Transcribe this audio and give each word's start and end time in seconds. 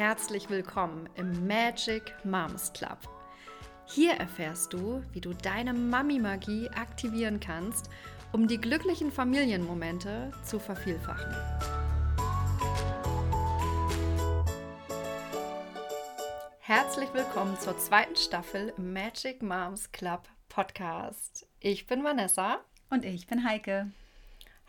herzlich 0.00 0.48
willkommen 0.48 1.10
im 1.14 1.46
Magic 1.46 2.14
Moms 2.24 2.72
Club. 2.72 2.96
Hier 3.84 4.14
erfährst 4.14 4.72
du, 4.72 5.02
wie 5.12 5.20
du 5.20 5.34
deine 5.34 5.74
Mami-Magie 5.74 6.70
aktivieren 6.70 7.38
kannst, 7.38 7.90
um 8.32 8.48
die 8.48 8.56
glücklichen 8.56 9.12
Familienmomente 9.12 10.32
zu 10.42 10.58
vervielfachen. 10.58 11.36
Herzlich 16.60 17.12
willkommen 17.12 17.58
zur 17.58 17.76
zweiten 17.76 18.16
Staffel 18.16 18.72
im 18.78 18.94
Magic 18.94 19.42
Moms 19.42 19.92
Club 19.92 20.22
Podcast. 20.48 21.46
Ich 21.58 21.86
bin 21.86 22.02
Vanessa. 22.02 22.60
Und 22.88 23.04
ich 23.04 23.26
bin 23.26 23.44
Heike. 23.46 23.92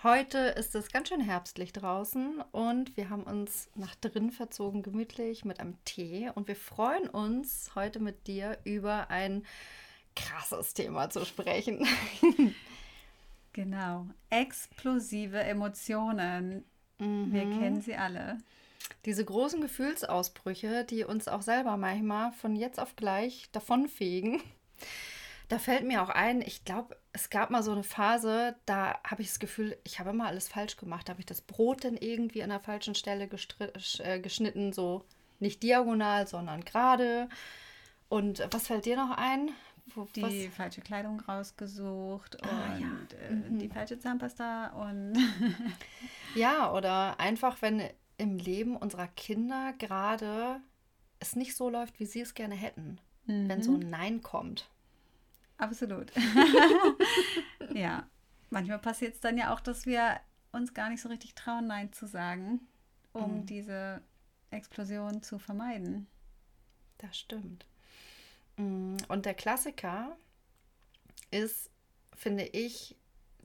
Heute 0.03 0.39
ist 0.39 0.73
es 0.73 0.91
ganz 0.91 1.09
schön 1.09 1.21
herbstlich 1.21 1.73
draußen 1.73 2.41
und 2.51 2.97
wir 2.97 3.11
haben 3.11 3.21
uns 3.21 3.69
nach 3.75 3.93
drin 3.93 4.31
verzogen, 4.31 4.81
gemütlich 4.81 5.45
mit 5.45 5.59
einem 5.59 5.77
Tee. 5.85 6.31
Und 6.33 6.47
wir 6.47 6.55
freuen 6.55 7.07
uns, 7.07 7.69
heute 7.75 7.99
mit 7.99 8.25
dir 8.25 8.57
über 8.63 9.11
ein 9.11 9.45
krasses 10.15 10.73
Thema 10.73 11.11
zu 11.11 11.23
sprechen. 11.23 11.85
genau, 13.53 14.07
explosive 14.31 15.39
Emotionen. 15.39 16.65
Mhm. 16.97 17.31
Wir 17.31 17.43
kennen 17.43 17.81
sie 17.81 17.95
alle. 17.95 18.39
Diese 19.05 19.23
großen 19.23 19.61
Gefühlsausbrüche, 19.61 20.83
die 20.83 21.03
uns 21.03 21.27
auch 21.27 21.43
selber 21.43 21.77
manchmal 21.77 22.31
von 22.31 22.55
jetzt 22.55 22.79
auf 22.79 22.95
gleich 22.95 23.49
davonfegen. 23.51 24.41
Da 25.47 25.59
fällt 25.59 25.83
mir 25.83 26.01
auch 26.01 26.09
ein, 26.09 26.41
ich 26.41 26.65
glaube, 26.65 26.97
es 27.13 27.29
gab 27.29 27.49
mal 27.49 27.63
so 27.63 27.71
eine 27.71 27.83
Phase, 27.83 28.55
da 28.65 28.99
habe 29.03 29.21
ich 29.21 29.27
das 29.27 29.39
Gefühl, 29.39 29.77
ich 29.83 29.99
habe 29.99 30.11
immer 30.11 30.27
alles 30.27 30.47
falsch 30.47 30.77
gemacht. 30.77 31.07
Da 31.07 31.11
habe 31.11 31.19
ich 31.19 31.25
das 31.25 31.41
Brot 31.41 31.83
dann 31.83 31.97
irgendwie 31.97 32.41
an 32.43 32.49
der 32.49 32.59
falschen 32.59 32.95
Stelle 32.95 33.29
äh, 33.99 34.19
geschnitten, 34.19 34.71
so 34.71 35.03
nicht 35.39 35.61
diagonal, 35.63 36.27
sondern 36.27 36.63
gerade. 36.63 37.27
Und 38.07 38.47
was 38.51 38.67
fällt 38.67 38.85
dir 38.85 38.95
noch 38.95 39.17
ein? 39.17 39.51
Wo, 39.95 40.07
die 40.15 40.21
was? 40.21 40.55
falsche 40.55 40.81
Kleidung 40.81 41.19
rausgesucht 41.21 42.41
ah, 42.43 42.75
und 42.75 42.81
ja. 42.81 43.17
äh, 43.27 43.33
mhm. 43.33 43.59
die 43.59 43.67
falsche 43.67 43.99
Zahnpasta 43.99 44.67
und 44.67 45.17
ja, 46.35 46.71
oder 46.71 47.19
einfach, 47.19 47.61
wenn 47.61 47.81
im 48.17 48.37
Leben 48.37 48.77
unserer 48.77 49.07
Kinder 49.07 49.73
gerade 49.79 50.61
es 51.19 51.35
nicht 51.35 51.55
so 51.55 51.69
läuft, 51.69 51.99
wie 51.99 52.05
sie 52.05 52.21
es 52.21 52.35
gerne 52.35 52.55
hätten. 52.55 52.99
Mhm. 53.25 53.49
Wenn 53.49 53.63
so 53.63 53.73
ein 53.73 53.89
Nein 53.89 54.21
kommt. 54.21 54.69
Absolut. 55.61 56.11
ja, 57.75 58.07
manchmal 58.49 58.79
passiert 58.79 59.13
es 59.13 59.19
dann 59.19 59.37
ja 59.37 59.53
auch, 59.53 59.59
dass 59.59 59.85
wir 59.85 60.19
uns 60.51 60.73
gar 60.73 60.89
nicht 60.89 61.01
so 61.01 61.07
richtig 61.07 61.35
trauen, 61.35 61.67
Nein 61.67 61.93
zu 61.93 62.07
sagen, 62.07 62.61
um 63.13 63.41
mhm. 63.41 63.45
diese 63.45 64.01
Explosion 64.49 65.21
zu 65.21 65.37
vermeiden. 65.37 66.07
Das 66.97 67.15
stimmt. 67.15 67.67
Mm, 68.57 68.97
und 69.07 69.27
der 69.27 69.35
Klassiker 69.35 70.17
ist, 71.29 71.69
finde 72.15 72.45
ich, 72.45 72.95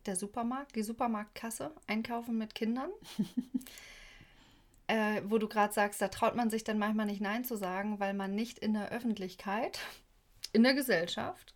der 0.06 0.16
Supermarkt, 0.16 0.74
die 0.74 0.84
Supermarktkasse, 0.84 1.70
einkaufen 1.86 2.38
mit 2.38 2.54
Kindern. 2.54 2.90
äh, 4.86 5.20
wo 5.26 5.36
du 5.36 5.48
gerade 5.48 5.74
sagst, 5.74 6.00
da 6.00 6.08
traut 6.08 6.34
man 6.34 6.48
sich 6.48 6.64
dann 6.64 6.78
manchmal 6.78 7.06
nicht 7.06 7.20
Nein 7.20 7.44
zu 7.44 7.56
sagen, 7.56 8.00
weil 8.00 8.14
man 8.14 8.34
nicht 8.34 8.58
in 8.58 8.72
der 8.72 8.90
Öffentlichkeit, 8.90 9.80
in 10.54 10.62
der 10.62 10.72
Gesellschaft 10.72 11.55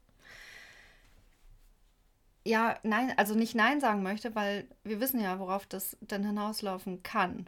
ja, 2.44 2.78
nein, 2.83 3.12
also 3.16 3.34
nicht 3.34 3.55
Nein 3.55 3.80
sagen 3.80 4.02
möchte, 4.02 4.34
weil 4.34 4.66
wir 4.84 5.00
wissen 5.00 5.20
ja, 5.20 5.38
worauf 5.38 5.66
das 5.66 5.96
dann 6.00 6.24
hinauslaufen 6.24 7.02
kann. 7.02 7.47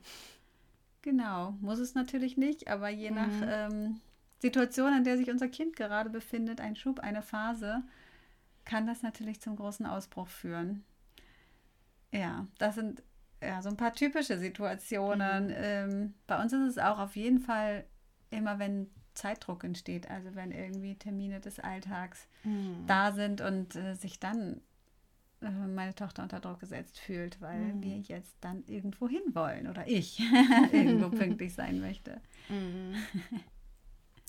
Genau, 1.01 1.53
muss 1.61 1.79
es 1.79 1.95
natürlich 1.95 2.37
nicht, 2.37 2.69
aber 2.69 2.89
je 2.89 3.11
mhm. 3.11 3.17
nach 3.17 3.47
ähm, 3.47 4.01
Situation, 4.39 4.97
in 4.97 5.05
der 5.05 5.17
sich 5.17 5.31
unser 5.31 5.49
Kind 5.49 5.77
gerade 5.77 6.11
befindet, 6.11 6.61
ein 6.61 6.77
Schub, 6.77 7.01
eine 7.01 7.23
Phase, 7.23 7.83
kann 8.65 8.87
das 8.87 9.03
natürlich 9.03 9.41
zum 9.41 9.57
großen 9.57 9.87
Ausbruch 9.87 10.29
führen. 10.29 10.85
Ja, 12.13 12.47
das 12.59 12.75
sind 12.75 13.03
ja 13.41 13.63
so 13.63 13.71
ein 13.71 13.77
paar 13.77 13.95
typische 13.95 14.39
Situationen. 14.39 15.47
Mhm. 15.47 15.55
Ähm, 15.57 16.15
bei 16.27 16.41
uns 16.41 16.53
ist 16.53 16.61
es 16.61 16.79
auch 16.79 16.99
auf 16.99 17.17
jeden 17.17 17.41
Fall 17.41 17.85
immer, 18.31 18.59
wenn 18.59 18.91
Zeitdruck 19.15 19.65
entsteht, 19.65 20.11
also 20.11 20.35
wenn 20.35 20.53
irgendwie 20.53 20.97
Termine 20.97 21.41
des 21.41 21.59
Alltags 21.59 22.29
mhm. 22.45 22.85
da 22.87 23.13
sind 23.13 23.41
und 23.41 23.75
äh, 23.77 23.95
sich 23.95 24.21
dann 24.21 24.61
meine 25.43 25.95
Tochter 25.95 26.23
unter 26.23 26.41
Druck 26.41 26.61
gesetzt 26.61 26.99
fühlt, 26.99 27.41
weil 27.41 27.59
mhm. 27.59 27.83
wir 27.83 27.99
jetzt 27.99 28.37
dann 28.41 28.65
irgendwo 28.67 29.09
hin 29.09 29.23
wollen 29.33 29.69
oder 29.69 29.87
ich 29.87 30.21
irgendwo 30.73 31.11
pünktlich 31.11 31.55
sein 31.55 31.81
möchte. 31.81 32.21
Mhm. 32.49 32.95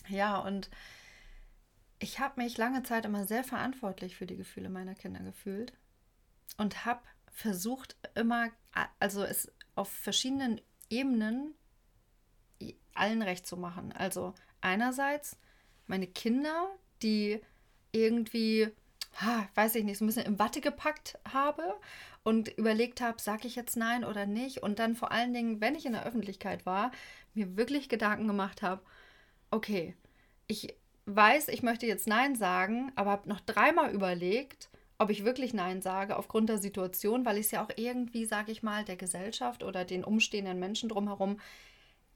Ja, 0.08 0.38
und 0.40 0.70
ich 2.00 2.20
habe 2.20 2.42
mich 2.42 2.58
lange 2.58 2.84
Zeit 2.84 3.06
immer 3.06 3.26
sehr 3.26 3.44
verantwortlich 3.44 4.16
für 4.16 4.26
die 4.26 4.36
Gefühle 4.36 4.70
meiner 4.70 4.96
Kinder 4.96 5.22
gefühlt 5.22 5.74
und 6.58 6.86
habe 6.86 7.02
versucht 7.32 7.96
immer, 8.16 8.50
also 9.00 9.24
es 9.24 9.52
auf 9.76 9.90
verschiedenen 9.90 10.60
Ebenen 10.90 11.54
allen 12.94 13.22
recht 13.22 13.48
zu 13.48 13.58
machen. 13.58 13.92
Also 13.94 14.34
einerseits 14.62 15.38
meine 15.88 16.08
Kinder, 16.08 16.70
die 17.02 17.42
irgendwie 17.92 18.72
ha, 19.22 19.48
weiß 19.56 19.76
ich 19.76 19.84
nicht, 19.84 19.98
so 19.98 20.06
ein 20.06 20.08
bisschen 20.08 20.26
in 20.26 20.40
Watte 20.40 20.62
gepackt 20.62 21.20
habe 21.32 21.64
und 22.24 22.50
überlegt 22.58 23.02
habe, 23.02 23.22
sage 23.22 23.48
ich 23.48 23.56
jetzt 23.56 23.78
nein 23.78 24.04
oder 24.04 24.26
nicht. 24.26 24.64
Und 24.64 24.80
dann 24.80 24.96
vor 24.96 25.12
allen 25.12 25.34
Dingen, 25.34 25.62
wenn 25.62 25.76
ich 25.76 25.86
in 25.86 25.94
der 25.94 26.06
Öffentlichkeit 26.06 26.66
war, 26.66 26.92
mir 27.34 27.58
wirklich 27.58 27.90
Gedanken 27.90 28.28
gemacht 28.28 28.62
habe, 28.62 28.82
okay, 29.52 29.96
ich 30.48 30.76
weiß, 31.06 31.50
ich 31.50 31.64
möchte 31.64 31.86
jetzt 31.86 32.08
nein 32.08 32.36
sagen, 32.36 32.92
aber 32.96 33.12
habe 33.12 33.30
noch 33.30 33.42
dreimal 33.42 33.92
überlegt, 33.92 34.70
ob 34.98 35.10
ich 35.10 35.26
wirklich 35.26 35.54
Nein 35.54 35.82
sage 35.82 36.16
aufgrund 36.16 36.50
der 36.50 36.60
Situation, 36.60 37.26
weil 37.26 37.38
ich 37.38 37.48
es 37.48 37.52
ja 37.52 37.64
auch 37.64 37.72
irgendwie, 37.76 38.26
sage 38.26 38.52
ich 38.52 38.64
mal, 38.64 38.86
der 38.86 38.96
Gesellschaft 38.96 39.64
oder 39.64 39.86
den 39.86 40.04
umstehenden 40.04 40.60
Menschen 40.60 40.88
drumherum 40.88 41.40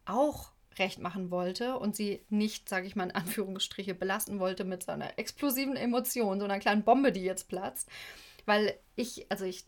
auch 0.05 0.51
recht 0.79 0.99
machen 0.99 1.31
wollte 1.31 1.77
und 1.77 1.95
sie 1.95 2.21
nicht, 2.29 2.69
sage 2.69 2.87
ich 2.87 2.95
mal 2.95 3.05
in 3.05 3.15
Anführungsstriche, 3.15 3.95
belasten 3.95 4.39
wollte 4.39 4.63
mit 4.63 4.83
so 4.83 4.91
einer 4.91 5.17
explosiven 5.17 5.75
Emotion, 5.75 6.39
so 6.39 6.45
einer 6.45 6.59
kleinen 6.59 6.83
Bombe, 6.83 7.11
die 7.11 7.23
jetzt 7.23 7.47
platzt. 7.49 7.89
Weil 8.45 8.77
ich, 8.95 9.29
also 9.29 9.45
ich 9.45 9.65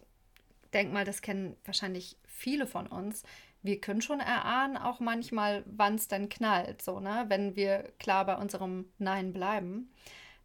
denke 0.74 0.94
mal, 0.94 1.06
das 1.06 1.22
kennen 1.22 1.56
wahrscheinlich 1.66 2.18
viele 2.26 2.68
von 2.68 2.88
uns. 2.88 3.24
Wir 3.62 3.82
können 3.82 4.02
schon 4.02 4.22
erahnen, 4.22 4.78
auch 4.78 5.00
manchmal, 5.00 5.64
wann 5.66 5.96
es 5.96 6.08
dann 6.08 6.30
knallt, 6.30 6.82
so, 6.82 7.00
ne? 7.00 7.26
Wenn 7.28 7.58
wir 7.58 7.92
klar 8.00 8.26
bei 8.26 8.38
unserem 8.38 8.86
Nein 8.98 9.34
bleiben, 9.34 9.92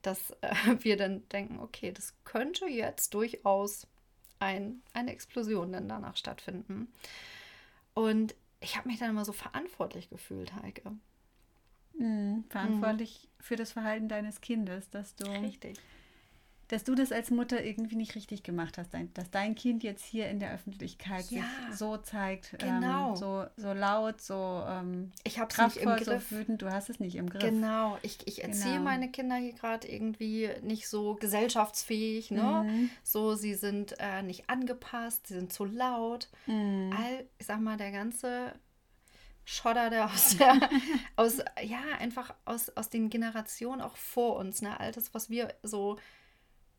dass 0.02 0.30
äh, 0.40 0.54
wir 0.80 0.96
dann 0.96 1.28
denken, 1.28 1.60
okay, 1.60 1.92
das 1.92 2.14
könnte 2.24 2.66
jetzt 2.66 3.14
durchaus 3.14 3.86
ein, 4.40 4.82
eine 4.92 5.12
Explosion 5.12 5.72
dann 5.72 5.88
danach 5.88 6.16
stattfinden. 6.16 6.92
Und 7.94 8.34
ich 8.64 8.76
habe 8.76 8.88
mich 8.88 8.98
dann 8.98 9.10
immer 9.10 9.24
so 9.24 9.32
verantwortlich 9.32 10.10
gefühlt, 10.10 10.54
Heike. 10.54 10.92
Mhm, 11.96 12.44
verantwortlich 12.48 13.28
mhm. 13.38 13.42
für 13.42 13.56
das 13.56 13.72
Verhalten 13.72 14.08
deines 14.08 14.40
Kindes, 14.40 14.90
dass 14.90 15.14
du. 15.14 15.24
Richtig 15.26 15.78
dass 16.74 16.82
du 16.82 16.96
das 16.96 17.12
als 17.12 17.30
Mutter 17.30 17.62
irgendwie 17.62 17.94
nicht 17.94 18.16
richtig 18.16 18.42
gemacht 18.42 18.78
hast, 18.78 18.90
dass 19.14 19.30
dein 19.30 19.54
Kind 19.54 19.84
jetzt 19.84 20.04
hier 20.04 20.28
in 20.28 20.40
der 20.40 20.52
Öffentlichkeit 20.52 21.30
ja, 21.30 21.42
sich 21.68 21.78
so 21.78 21.96
zeigt, 21.98 22.56
ähm, 22.58 22.80
genau. 22.80 23.10
ähm, 23.10 23.16
so, 23.16 23.44
so 23.56 23.72
laut, 23.72 24.20
so 24.20 24.64
ähm, 24.66 25.12
ich 25.22 25.38
hab's 25.38 25.54
kraftvoll, 25.54 25.92
nicht 25.94 26.00
im 26.00 26.12
Griff. 26.12 26.28
so 26.28 26.36
wütend, 26.36 26.62
du 26.62 26.72
hast 26.72 26.90
es 26.90 26.98
nicht 26.98 27.14
im 27.14 27.30
Griff. 27.30 27.44
Genau, 27.44 27.96
ich, 28.02 28.18
ich 28.26 28.42
erziehe 28.42 28.72
genau. 28.72 28.82
meine 28.82 29.08
Kinder 29.08 29.36
hier 29.36 29.52
gerade 29.52 29.86
irgendwie 29.86 30.50
nicht 30.62 30.88
so 30.88 31.14
gesellschaftsfähig, 31.14 32.32
ne? 32.32 32.64
Mhm. 32.66 32.90
So, 33.04 33.36
sie 33.36 33.54
sind 33.54 33.94
äh, 34.00 34.22
nicht 34.22 34.50
angepasst, 34.50 35.28
sie 35.28 35.34
sind 35.34 35.52
zu 35.52 35.64
laut. 35.64 36.28
Mhm. 36.46 36.92
All, 36.92 37.24
ich 37.38 37.46
sag 37.46 37.60
mal, 37.60 37.76
der 37.76 37.92
ganze 37.92 38.52
Schodder, 39.44 39.90
der 39.90 40.06
aus 40.06 40.36
der, 40.38 40.58
aus, 41.14 41.38
ja, 41.62 41.82
einfach 42.00 42.34
aus, 42.44 42.70
aus 42.70 42.90
den 42.90 43.10
Generationen 43.10 43.80
auch 43.80 43.96
vor 43.96 44.34
uns, 44.38 44.60
ne? 44.60 44.80
All 44.80 44.90
das, 44.90 45.14
was 45.14 45.30
wir 45.30 45.54
so 45.62 45.98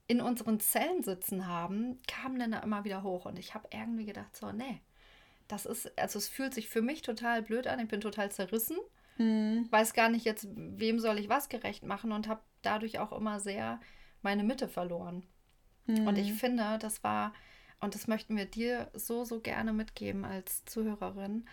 in 0.08 0.22
unseren 0.22 0.60
Zellen 0.60 1.04
sitzen 1.04 1.48
haben, 1.48 2.00
kam 2.08 2.38
dann 2.38 2.54
immer 2.54 2.84
wieder 2.84 3.04
hoch. 3.04 3.26
Und 3.26 3.40
ich 3.40 3.54
habe 3.56 3.68
irgendwie 3.72 4.06
gedacht, 4.06 4.36
so, 4.36 4.52
nee, 4.52 4.82
das 5.48 5.66
ist, 5.66 5.98
also 5.98 6.20
es 6.20 6.28
fühlt 6.28 6.54
sich 6.54 6.70
für 6.70 6.82
mich 6.82 7.02
total 7.02 7.42
blöd 7.42 7.68
an. 7.68 7.80
Ich 7.80 7.88
bin 7.88 8.02
total 8.02 8.32
zerrissen. 8.32 8.78
Mhm. 9.18 9.68
Weiß 9.72 9.94
gar 9.94 10.10
nicht 10.10 10.26
jetzt, 10.26 10.48
wem 10.56 11.00
soll 11.00 11.20
ich 11.20 11.30
was 11.30 11.50
gerecht 11.50 11.84
machen 11.84 12.12
und 12.12 12.28
habe 12.28 12.42
dadurch 12.62 13.00
auch 13.00 13.12
immer 13.12 13.40
sehr 13.40 13.80
meine 14.22 14.44
Mitte 14.44 14.68
verloren. 14.68 15.24
Mhm. 15.88 16.08
Und 16.08 16.18
ich 16.18 16.34
finde, 16.34 16.78
das 16.80 17.04
war, 17.04 17.34
und 17.80 17.96
das 17.96 18.08
möchten 18.08 18.36
wir 18.36 18.46
dir 18.46 18.90
so, 18.94 19.24
so 19.24 19.40
gerne 19.40 19.74
mitgeben 19.74 20.26
als 20.26 20.66
Zuhörerin. 20.66 21.48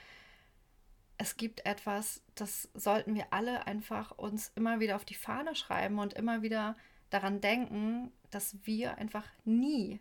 Es 1.18 1.36
gibt 1.36 1.64
etwas, 1.66 2.22
das 2.34 2.68
sollten 2.74 3.14
wir 3.14 3.26
alle 3.30 3.66
einfach 3.66 4.12
uns 4.18 4.50
immer 4.56 4.80
wieder 4.80 4.96
auf 4.96 5.04
die 5.04 5.14
Fahne 5.14 5.54
schreiben 5.54 5.98
und 5.98 6.14
immer 6.14 6.42
wieder 6.42 6.76
daran 7.10 7.40
denken, 7.40 8.10
dass 8.32 8.56
wir 8.64 8.98
einfach 8.98 9.24
nie 9.44 10.00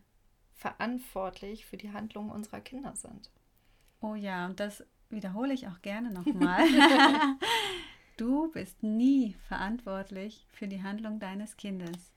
verantwortlich 0.55 1.65
für 1.65 1.77
die 1.77 1.91
Handlungen 1.91 2.31
unserer 2.31 2.61
Kinder 2.61 2.95
sind. 2.95 3.29
Oh 4.01 4.15
ja, 4.15 4.47
und 4.47 4.59
das 4.59 4.83
wiederhole 5.09 5.53
ich 5.53 5.67
auch 5.67 5.81
gerne 5.81 6.11
nochmal. 6.11 6.65
Du 8.21 8.51
bist 8.51 8.83
nie 8.83 9.35
verantwortlich 9.47 10.45
für 10.51 10.67
die 10.67 10.83
Handlung 10.83 11.19
deines 11.19 11.57
Kindes. 11.57 12.11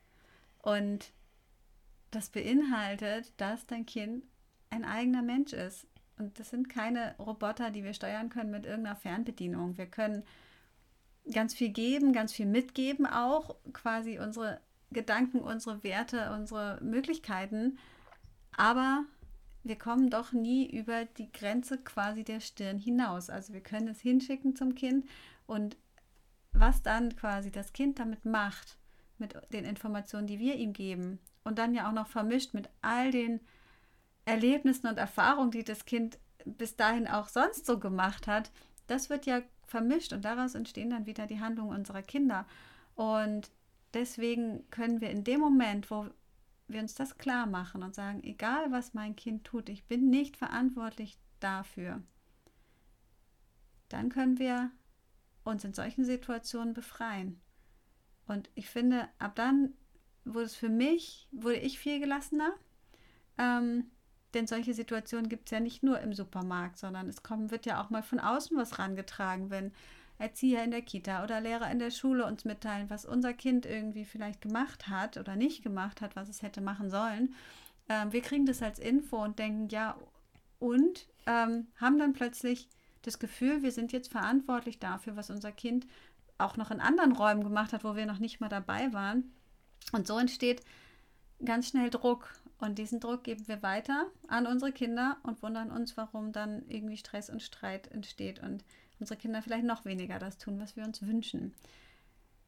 Und 0.61 1.13
das 2.11 2.29
beinhaltet, 2.29 3.33
dass 3.39 3.67
dein 3.67 3.87
Kind 3.87 4.23
ein 4.69 4.85
eigener 4.85 5.23
Mensch 5.23 5.55
ist. 5.55 5.87
Und 6.19 6.39
das 6.39 6.51
sind 6.51 6.69
keine 6.69 7.17
Roboter, 7.19 7.71
die 7.71 7.85
wir 7.85 7.95
steuern 7.95 8.29
können 8.29 8.51
mit 8.51 8.67
irgendeiner 8.67 8.97
Fernbedienung. 8.97 9.79
Wir 9.79 9.87
können 9.87 10.25
ganz 11.33 11.55
viel 11.55 11.71
geben, 11.71 12.13
ganz 12.13 12.35
viel 12.35 12.45
mitgeben, 12.45 13.07
auch 13.07 13.57
quasi 13.73 14.19
unsere 14.19 14.61
Gedanken, 14.95 15.41
unsere 15.41 15.85
Werte, 15.85 16.33
unsere 16.33 16.79
Möglichkeiten. 16.83 17.79
Aber 18.57 19.05
wir 19.63 19.77
kommen 19.77 20.09
doch 20.09 20.33
nie 20.33 20.71
über 20.71 21.05
die 21.05 21.31
Grenze 21.31 21.79
quasi 21.79 22.25
der 22.25 22.41
Stirn 22.41 22.79
hinaus. 22.79 23.29
Also 23.29 23.53
wir 23.53 23.63
können 23.63 23.89
es 23.89 24.01
hinschicken 24.01 24.57
zum 24.57 24.75
Kind 24.75 25.07
und 25.47 25.77
was 26.53 26.83
dann 26.83 27.15
quasi 27.17 27.51
das 27.51 27.73
Kind 27.73 27.99
damit 27.99 28.25
macht, 28.25 28.79
mit 29.19 29.35
den 29.53 29.65
Informationen, 29.65 30.27
die 30.27 30.39
wir 30.39 30.57
ihm 30.57 30.73
geben 30.73 31.19
und 31.45 31.59
dann 31.59 31.75
ja 31.75 31.89
auch 31.89 31.93
noch 31.93 32.09
vermischt 32.09 32.55
mit 32.55 32.69
all 32.83 33.11
den 33.11 33.41
Erlebnissen 34.25 34.87
und 34.87 34.99
Erfahrungen, 34.99 35.51
die 35.51 35.65
das 35.65 35.85
Kind 35.85 36.19
bis 36.45 36.77
dahin 36.77 37.07
auch 37.07 37.29
sonst 37.29 37.67
so 37.67 37.79
gemacht 37.79 38.27
hat, 38.27 38.51
das 38.87 39.11
wird 39.11 39.27
ja 39.27 39.43
vermischt 39.67 40.13
und 40.13 40.25
daraus 40.25 40.55
entstehen 40.55 40.91
dann 40.91 41.07
wieder 41.07 41.27
die 41.27 41.41
Handlungen 41.41 41.77
unserer 41.77 42.03
Kinder. 42.03 42.47
Und 42.97 43.51
deswegen 43.95 44.69
können 44.71 45.01
wir 45.01 45.11
in 45.11 45.25
dem 45.25 45.41
Moment, 45.41 45.91
wo 45.91 46.07
wir 46.69 46.81
uns 46.81 46.95
das 46.95 47.19
klar 47.19 47.47
machen 47.47 47.83
und 47.83 47.95
sagen, 47.95 48.23
egal 48.23 48.71
was 48.73 48.95
mein 48.95 49.17
Kind 49.17 49.45
tut, 49.45 49.69
ich 49.69 49.87
bin 49.87 50.11
nicht 50.11 50.37
verantwortlich 50.37 51.19
dafür, 51.41 52.03
dann 53.89 54.09
können 54.09 54.39
wir 54.39 54.71
uns 55.45 55.65
in 55.65 55.75
solchen 55.75 56.05
Situationen 56.05 56.75
befreien. 56.75 57.41
Und 58.27 58.51
ich 58.55 58.69
finde, 58.71 59.09
ab 59.19 59.35
dann 59.37 59.75
wurde 60.25 60.47
es 60.47 60.57
für 60.57 60.71
mich, 60.71 61.29
wurde 61.33 61.59
ich 61.59 61.79
viel 61.79 62.01
gelassener. 62.01 62.55
Ähm, 63.37 63.91
denn 64.33 64.47
solche 64.47 64.75
Situationen 64.75 65.29
gibt 65.29 65.47
es 65.47 65.51
ja 65.53 65.61
nicht 65.61 65.83
nur 65.83 66.01
im 66.01 66.13
Supermarkt, 66.13 66.79
sondern 66.79 67.09
es 67.09 67.23
kommt, 67.23 67.51
wird 67.51 67.67
ja 67.67 67.83
auch 67.83 67.91
mal 67.91 68.03
von 68.03 68.19
außen 68.19 68.57
was 68.57 68.79
rangetragen, 68.79 69.51
wenn 69.51 69.73
Erzieher 70.19 70.63
in 70.63 70.71
der 70.71 70.83
Kita 70.83 71.25
oder 71.25 71.41
Lehrer 71.41 71.71
in 71.71 71.79
der 71.79 71.91
Schule 71.91 72.25
uns 72.25 72.45
mitteilen, 72.45 72.89
was 72.91 73.05
unser 73.05 73.33
Kind 73.33 73.67
irgendwie 73.67 74.05
vielleicht 74.05 74.41
gemacht 74.41 74.89
hat 74.89 75.17
oder 75.17 75.37
nicht 75.37 75.63
gemacht 75.63 76.01
hat, 76.01 76.17
was 76.17 76.29
es 76.29 76.43
hätte 76.43 76.61
machen 76.61 76.91
sollen. 76.91 77.35
Ähm, 77.89 78.13
wir 78.13 78.23
kriegen 78.23 78.47
das 78.47 78.63
als 78.63 78.79
Info 78.79 79.23
und 79.23 79.39
denken, 79.39 79.69
ja, 79.69 79.97
und 80.59 81.07
ähm, 81.27 81.67
haben 81.77 81.99
dann 81.99 82.13
plötzlich 82.13 82.69
das 83.03 83.19
Gefühl, 83.19 83.63
wir 83.63 83.73
sind 83.73 83.93
jetzt 83.93 84.11
verantwortlich 84.11 84.79
dafür, 84.79 85.17
was 85.17 85.31
unser 85.31 85.53
Kind 85.53 85.87
auch 86.39 86.57
noch 86.57 86.71
in 86.71 86.81
anderen 86.81 87.13
Räumen 87.13 87.45
gemacht 87.45 87.73
hat, 87.73 87.85
wo 87.85 87.97
wir 87.97 88.07
noch 88.07 88.19
nicht 88.19 88.41
mal 88.41 88.49
dabei 88.49 88.93
waren. 88.93 89.33
Und 89.93 90.07
so 90.07 90.19
entsteht 90.19 90.63
ganz 91.45 91.69
schnell 91.69 91.91
Druck. 91.91 92.33
Und 92.59 92.79
diesen 92.79 93.01
Druck 93.01 93.25
geben 93.25 93.47
wir 93.47 93.63
weiter 93.63 94.07
an 94.29 94.47
unsere 94.47 94.73
Kinder 94.73 95.19
und 95.23 95.43
wundern 95.43 95.71
uns, 95.71 95.97
warum 95.97 96.33
dann 96.33 96.67
irgendwie 96.69 96.97
Stress 96.97 97.29
und 97.29 97.43
Streit 97.43 97.89
entsteht 97.89 98.39
und 98.39 98.65
unsere 99.01 99.19
Kinder 99.19 99.43
vielleicht 99.43 99.65
noch 99.65 99.85
weniger 99.85 100.19
das 100.19 100.39
tun, 100.39 100.61
was 100.61 100.77
wir 100.77 100.85
uns 100.85 101.03
wünschen. 101.03 101.55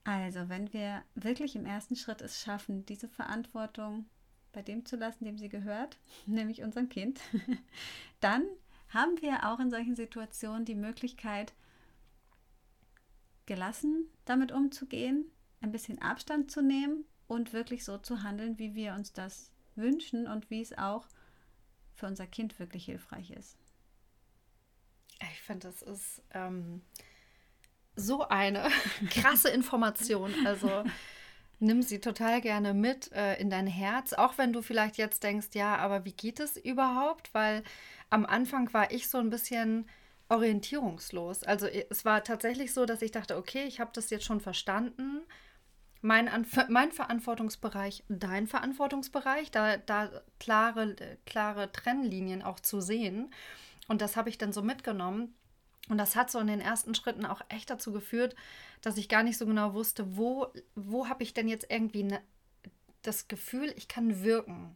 Also, 0.04 0.48
wenn 0.48 0.72
wir 0.72 1.02
wirklich 1.14 1.56
im 1.56 1.66
ersten 1.66 1.96
Schritt 1.96 2.22
es 2.22 2.40
schaffen, 2.40 2.86
diese 2.86 3.08
Verantwortung 3.08 4.06
bei 4.52 4.62
dem 4.62 4.84
zu 4.84 4.96
lassen, 4.96 5.24
dem 5.24 5.36
sie 5.36 5.48
gehört, 5.48 5.98
nämlich 6.26 6.62
unserem 6.62 6.88
Kind, 6.88 7.20
dann 8.20 8.44
haben 8.88 9.20
wir 9.20 9.48
auch 9.50 9.58
in 9.58 9.70
solchen 9.70 9.96
Situationen 9.96 10.64
die 10.64 10.76
Möglichkeit, 10.76 11.52
gelassen 13.46 14.08
damit 14.24 14.52
umzugehen, 14.52 15.24
ein 15.60 15.72
bisschen 15.72 16.00
Abstand 16.02 16.50
zu 16.50 16.62
nehmen 16.62 17.04
und 17.28 17.52
wirklich 17.52 17.84
so 17.84 17.98
zu 17.98 18.22
handeln, 18.22 18.58
wie 18.58 18.74
wir 18.74 18.94
uns 18.94 19.12
das 19.12 19.50
wünschen 19.74 20.26
und 20.26 20.50
wie 20.50 20.60
es 20.60 20.76
auch 20.76 21.06
für 21.94 22.06
unser 22.06 22.26
Kind 22.26 22.58
wirklich 22.58 22.84
hilfreich 22.84 23.30
ist. 23.30 23.56
Ich 25.20 25.42
finde, 25.42 25.68
das 25.68 25.82
ist 25.82 26.22
ähm, 26.34 26.82
so 27.94 28.28
eine 28.28 28.68
krasse 29.10 29.48
Information. 29.48 30.32
Also 30.46 30.84
nimm 31.58 31.82
sie 31.82 32.00
total 32.00 32.40
gerne 32.40 32.74
mit 32.74 33.12
äh, 33.12 33.40
in 33.40 33.50
dein 33.50 33.66
Herz, 33.66 34.12
auch 34.12 34.38
wenn 34.38 34.52
du 34.52 34.62
vielleicht 34.62 34.96
jetzt 34.96 35.22
denkst, 35.22 35.48
ja, 35.54 35.76
aber 35.76 36.04
wie 36.04 36.12
geht 36.12 36.40
es 36.40 36.56
überhaupt? 36.56 37.32
Weil 37.32 37.62
am 38.10 38.26
Anfang 38.26 38.72
war 38.74 38.90
ich 38.90 39.08
so 39.08 39.18
ein 39.18 39.30
bisschen 39.30 39.88
orientierungslos. 40.28 41.44
Also 41.44 41.66
es 41.66 42.04
war 42.04 42.24
tatsächlich 42.24 42.74
so, 42.74 42.84
dass 42.84 43.02
ich 43.02 43.12
dachte, 43.12 43.36
okay, 43.36 43.64
ich 43.64 43.80
habe 43.80 43.90
das 43.94 44.10
jetzt 44.10 44.24
schon 44.24 44.40
verstanden 44.40 45.22
mein, 46.06 46.30
mein 46.68 46.92
Verantwortungsbereich, 46.92 48.04
dein 48.08 48.46
Verantwortungsbereich, 48.46 49.50
da, 49.50 49.76
da 49.76 50.08
klare, 50.38 50.94
klare 51.26 51.72
Trennlinien 51.72 52.42
auch 52.42 52.60
zu 52.60 52.80
sehen. 52.80 53.32
Und 53.88 54.00
das 54.00 54.16
habe 54.16 54.28
ich 54.28 54.38
dann 54.38 54.52
so 54.52 54.62
mitgenommen. 54.62 55.34
Und 55.88 55.98
das 55.98 56.16
hat 56.16 56.30
so 56.30 56.38
in 56.40 56.48
den 56.48 56.60
ersten 56.60 56.94
Schritten 56.94 57.24
auch 57.24 57.42
echt 57.48 57.70
dazu 57.70 57.92
geführt, 57.92 58.34
dass 58.82 58.96
ich 58.96 59.08
gar 59.08 59.22
nicht 59.22 59.38
so 59.38 59.46
genau 59.46 59.72
wusste, 59.72 60.16
wo, 60.16 60.48
wo 60.74 61.08
habe 61.08 61.22
ich 61.22 61.32
denn 61.32 61.48
jetzt 61.48 61.70
irgendwie 61.70 62.02
ne, 62.02 62.20
das 63.02 63.28
Gefühl, 63.28 63.72
ich 63.76 63.86
kann 63.86 64.24
wirken. 64.24 64.74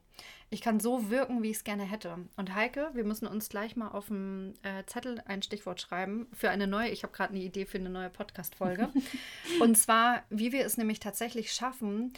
Ich 0.50 0.60
kann 0.60 0.80
so 0.80 1.10
wirken, 1.10 1.42
wie 1.42 1.50
ich 1.50 1.58
es 1.58 1.64
gerne 1.64 1.84
hätte. 1.84 2.16
Und 2.36 2.54
Heike, 2.54 2.90
wir 2.94 3.04
müssen 3.04 3.26
uns 3.26 3.48
gleich 3.48 3.76
mal 3.76 3.88
auf 3.88 4.06
dem 4.06 4.54
äh, 4.62 4.84
Zettel 4.86 5.22
ein 5.26 5.42
Stichwort 5.42 5.80
schreiben 5.80 6.26
für 6.32 6.50
eine 6.50 6.66
neue, 6.66 6.88
ich 6.88 7.02
habe 7.02 7.12
gerade 7.12 7.34
eine 7.34 7.42
Idee 7.42 7.66
für 7.66 7.78
eine 7.78 7.90
neue 7.90 8.10
Podcast-Folge. 8.10 8.90
und 9.60 9.78
zwar, 9.78 10.24
wie 10.28 10.52
wir 10.52 10.64
es 10.64 10.76
nämlich 10.76 11.00
tatsächlich 11.00 11.52
schaffen, 11.52 12.12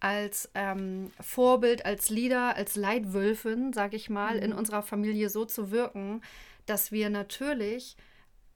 als 0.00 0.50
ähm, 0.54 1.10
Vorbild, 1.20 1.86
als 1.86 2.10
Leader, 2.10 2.54
als 2.56 2.76
Leitwölfin, 2.76 3.72
sage 3.72 3.96
ich 3.96 4.10
mal, 4.10 4.36
mhm. 4.36 4.42
in 4.42 4.52
unserer 4.52 4.82
Familie 4.82 5.28
so 5.30 5.44
zu 5.44 5.70
wirken, 5.70 6.22
dass 6.66 6.92
wir 6.92 7.10
natürlich 7.10 7.96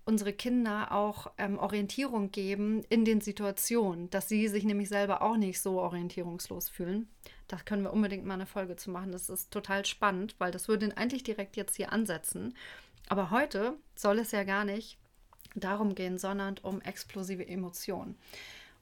unsere 0.04 0.32
Kinder 0.32 0.92
auch 0.92 1.30
ähm, 1.38 1.58
Orientierung 1.58 2.30
geben 2.32 2.82
in 2.88 3.04
den 3.04 3.20
Situationen, 3.20 4.10
dass 4.10 4.28
sie 4.28 4.48
sich 4.48 4.64
nämlich 4.64 4.88
selber 4.88 5.22
auch 5.22 5.36
nicht 5.36 5.60
so 5.60 5.80
orientierungslos 5.80 6.68
fühlen. 6.68 7.08
Da 7.48 7.56
können 7.58 7.82
wir 7.82 7.92
unbedingt 7.92 8.24
mal 8.24 8.34
eine 8.34 8.46
Folge 8.46 8.76
zu 8.76 8.90
machen. 8.90 9.12
Das 9.12 9.28
ist 9.28 9.50
total 9.50 9.84
spannend, 9.84 10.34
weil 10.38 10.50
das 10.50 10.68
würde 10.68 10.96
eigentlich 10.96 11.22
direkt 11.22 11.56
jetzt 11.56 11.76
hier 11.76 11.92
ansetzen. 11.92 12.56
Aber 13.08 13.30
heute 13.30 13.76
soll 13.94 14.18
es 14.18 14.32
ja 14.32 14.44
gar 14.44 14.64
nicht 14.64 14.98
darum 15.54 15.94
gehen, 15.94 16.18
sondern 16.18 16.56
um 16.62 16.80
explosive 16.80 17.46
Emotionen. 17.46 18.16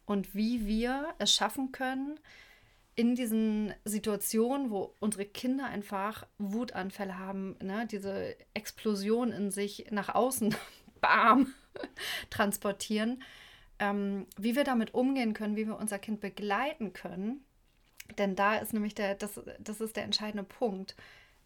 Und 0.06 0.34
wie 0.34 0.66
wir 0.66 1.14
es 1.18 1.34
schaffen 1.34 1.72
können, 1.72 2.18
in 2.98 3.14
diesen 3.14 3.72
Situationen, 3.84 4.72
wo 4.72 4.92
unsere 4.98 5.24
Kinder 5.24 5.66
einfach 5.66 6.26
Wutanfälle 6.38 7.16
haben, 7.16 7.54
ne, 7.62 7.86
diese 7.88 8.34
Explosion 8.54 9.30
in 9.30 9.52
sich 9.52 9.86
nach 9.92 10.16
außen 10.16 10.52
bam, 11.00 11.54
transportieren, 12.30 13.22
ähm, 13.78 14.26
wie 14.36 14.56
wir 14.56 14.64
damit 14.64 14.94
umgehen 14.94 15.32
können, 15.32 15.54
wie 15.54 15.68
wir 15.68 15.78
unser 15.78 16.00
Kind 16.00 16.20
begleiten 16.20 16.92
können. 16.92 17.44
Denn 18.18 18.34
da 18.34 18.56
ist 18.56 18.72
nämlich 18.72 18.96
der, 18.96 19.14
das, 19.14 19.40
das 19.60 19.80
ist 19.80 19.94
der 19.94 20.02
entscheidende 20.02 20.42
Punkt. 20.42 20.96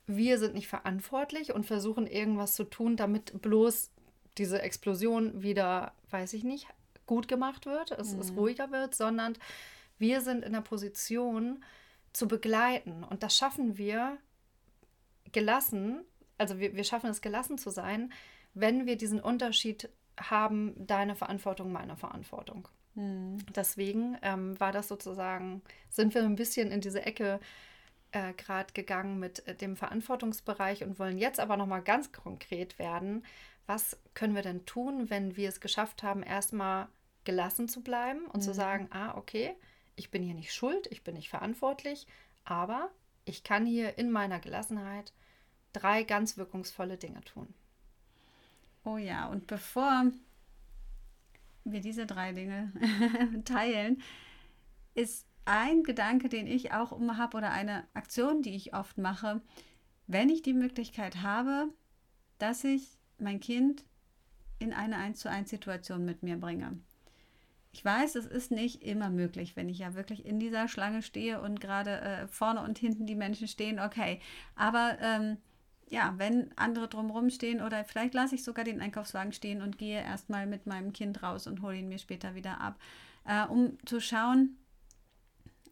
Wir 0.07 0.39
sind 0.39 0.55
nicht 0.55 0.69
verantwortlich 0.69 1.53
und 1.53 1.67
versuchen 1.67 2.07
irgendwas 2.07 2.55
zu 2.55 2.65
tun, 2.65 2.97
damit 2.97 3.43
bloß 3.43 3.91
diese 4.39 4.63
Explosion 4.63 5.43
wieder, 5.43 5.93
weiß 6.09 6.33
ich 6.33 6.45
nicht, 6.45 6.67
gut 7.05 7.29
gemacht 7.29 7.67
wird, 7.67 7.91
es, 7.91 8.15
mhm. 8.15 8.21
es 8.21 8.35
ruhiger 8.35 8.71
wird, 8.71 8.95
sondern 8.95 9.37
wir 10.03 10.21
sind 10.21 10.45
in 10.45 10.53
der 10.53 10.61
Position 10.61 11.65
zu 12.13 12.29
begleiten. 12.29 13.05
Und 13.05 13.23
das 13.23 13.35
schaffen 13.35 13.79
wir 13.79 14.19
gelassen, 15.33 16.05
also 16.37 16.59
wir, 16.59 16.77
wir 16.77 16.85
schaffen 16.85 17.09
es 17.09 17.23
gelassen 17.23 17.57
zu 17.57 17.71
sein, 17.71 18.13
wenn 18.53 18.85
wir 18.85 18.97
diesen 18.97 19.21
Unterschied 19.21 19.89
haben, 20.21 20.75
deine 20.77 21.15
Verantwortung, 21.15 21.73
meine 21.73 21.97
Verantwortung. 21.97 22.69
Mhm. 22.95 23.39
Deswegen 23.57 24.19
ähm, 24.21 24.61
war 24.61 24.73
das 24.73 24.89
sozusagen, 24.89 25.63
sind 25.89 26.15
wir 26.15 26.23
ein 26.23 26.37
bisschen 26.37 26.71
in 26.71 26.83
diese 26.83 27.07
Ecke 27.07 27.41
äh, 28.11 28.35
gerade 28.35 28.75
gegangen 28.75 29.19
mit 29.19 29.47
äh, 29.47 29.55
dem 29.55 29.77
Verantwortungsbereich 29.77 30.83
und 30.85 30.99
wollen 30.99 31.17
jetzt 31.17 31.41
aber 31.41 31.57
nochmal 31.57 31.83
ganz 31.83 32.13
konkret 32.13 32.79
werden. 32.79 33.25
Was 33.67 33.97
können 34.13 34.35
wir 34.35 34.43
denn 34.43 34.67
tun, 34.67 35.09
wenn 35.09 35.37
wir 35.37 35.49
es 35.49 35.61
geschafft 35.61 36.03
haben, 36.03 36.23
erstmal 36.23 36.89
gelassen 37.25 37.69
zu 37.69 37.83
bleiben 37.83 38.27
und 38.27 38.39
mhm. 38.39 38.43
zu 38.43 38.53
sagen, 38.53 38.89
ah, 38.91 39.17
okay, 39.17 39.55
ich 39.97 40.11
bin 40.11 40.23
hier 40.23 40.35
nicht 40.35 40.53
schuld, 40.53 40.87
ich 40.91 41.03
bin 41.03 41.15
nicht 41.15 41.29
verantwortlich, 41.29 42.07
aber 42.45 42.91
ich 43.25 43.45
kann 43.45 43.67
hier 43.67 43.99
in 43.99 44.11
meiner 44.11 44.41
Gelassenheit 44.41 45.13
drei 45.73 46.03
ganz 46.03 46.37
wirkungsvolle 46.37 46.97
Dinge 46.97 47.21
tun. 47.23 47.53
Oh 48.85 48.97
ja, 48.97 49.27
und 49.27 49.47
bevor 49.47 50.11
wir 51.65 51.81
diese 51.81 52.07
drei 52.07 52.33
Dinge 52.33 52.73
teilen, 53.45 54.03
ist 54.95 55.27
ein 55.45 55.83
Gedanke, 55.83 56.29
den 56.29 56.47
ich 56.47 56.73
auch 56.73 56.93
immer 56.93 57.17
habe 57.17 57.37
oder 57.37 57.51
eine 57.51 57.85
Aktion, 57.95 58.43
die 58.43 58.55
ich 58.55 58.75
oft 58.75 58.99
mache, 58.99 59.41
wenn 60.07 60.29
ich 60.29 60.43
die 60.43 60.53
Möglichkeit 60.53 61.23
habe, 61.23 61.69
dass 62.39 62.65
ich 62.65 62.99
mein 63.19 63.41
Kind 63.41 63.85
in 64.59 64.73
eine 64.73 64.97
1 64.97 65.21
zu 65.21 65.31
1 65.31 65.51
Situation 65.51 66.05
mit 66.05 66.23
mir 66.23 66.37
bringe. 66.37 66.79
Ich 67.75 67.83
weiß, 67.85 68.17
es 68.17 68.27
ist 68.27 68.51
nicht 68.51 68.83
immer 68.83 69.09
möglich, 69.09 69.57
wenn 69.57 69.71
ich 69.71 69.79
ja 69.79 69.95
wirklich 69.95 70.27
in 70.27 70.39
dieser 70.39 70.69
Schlange 70.69 71.03
stehe 71.03 71.41
und 71.41 71.59
gerade 71.61 72.01
äh, 72.03 72.29
vorne 72.29 72.61
und 72.61 72.79
hinten 72.79 73.07
die 73.07 73.15
Menschen 73.15 73.49
stehen, 73.49 73.81
okay. 73.81 74.21
Aber 74.55 74.99
ähm, 75.01 75.39
ja, 75.89 76.15
wenn 76.19 76.51
andere 76.57 76.87
drumherum 76.89 77.31
stehen 77.31 77.63
oder 77.63 77.85
vielleicht 77.85 78.13
lasse 78.13 78.35
ich 78.35 78.45
sogar 78.45 78.65
den 78.65 78.81
Einkaufswagen 78.81 79.33
stehen 79.33 79.63
und 79.63 79.79
gehe 79.79 80.03
erstmal 80.03 80.47
mit 80.47 80.67
meinem 80.67 80.93
Kind 80.93 81.23
raus 81.23 81.47
und 81.47 81.63
hole 81.63 81.77
ihn 81.77 81.89
mir 81.89 81.99
später 81.99 82.35
wieder 82.35 82.61
ab, 82.61 82.79
äh, 83.25 83.47
um 83.47 83.79
zu 83.87 84.01
schauen, 84.01 84.59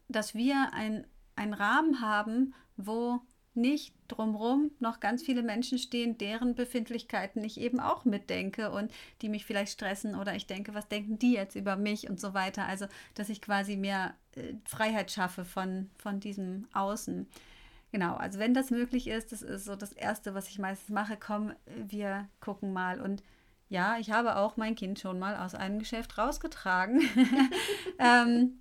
dass 0.07 0.33
wir 0.33 0.73
ein, 0.73 1.05
einen 1.35 1.53
Rahmen 1.53 2.01
haben, 2.01 2.55
wo 2.77 3.21
nicht 3.53 3.93
drumherum 4.07 4.71
noch 4.79 4.99
ganz 4.99 5.23
viele 5.23 5.43
Menschen 5.43 5.77
stehen, 5.77 6.17
deren 6.17 6.55
Befindlichkeiten 6.55 7.43
ich 7.43 7.59
eben 7.59 7.79
auch 7.79 8.05
mitdenke 8.05 8.71
und 8.71 8.91
die 9.21 9.29
mich 9.29 9.45
vielleicht 9.45 9.73
stressen 9.73 10.15
oder 10.15 10.35
ich 10.35 10.47
denke, 10.47 10.73
was 10.73 10.87
denken 10.87 11.19
die 11.19 11.33
jetzt 11.33 11.55
über 11.55 11.75
mich 11.75 12.09
und 12.09 12.19
so 12.19 12.33
weiter. 12.33 12.65
Also, 12.65 12.85
dass 13.13 13.29
ich 13.29 13.41
quasi 13.41 13.75
mehr 13.75 14.13
äh, 14.35 14.53
Freiheit 14.65 15.11
schaffe 15.11 15.43
von, 15.43 15.89
von 15.97 16.19
diesem 16.19 16.67
Außen. 16.73 17.27
Genau, 17.91 18.15
also 18.15 18.39
wenn 18.39 18.53
das 18.53 18.71
möglich 18.71 19.07
ist, 19.07 19.33
das 19.33 19.41
ist 19.41 19.65
so 19.65 19.75
das 19.75 19.91
Erste, 19.91 20.33
was 20.33 20.47
ich 20.47 20.57
meistens 20.57 20.89
mache, 20.89 21.17
komm, 21.17 21.53
wir 21.75 22.29
gucken 22.39 22.71
mal. 22.71 23.01
Und 23.01 23.21
ja, 23.67 23.97
ich 23.99 24.11
habe 24.11 24.37
auch 24.37 24.55
mein 24.55 24.75
Kind 24.75 24.99
schon 24.99 25.19
mal 25.19 25.35
aus 25.35 25.55
einem 25.55 25.79
Geschäft 25.79 26.17
rausgetragen. 26.17 27.01
ähm, 27.99 28.59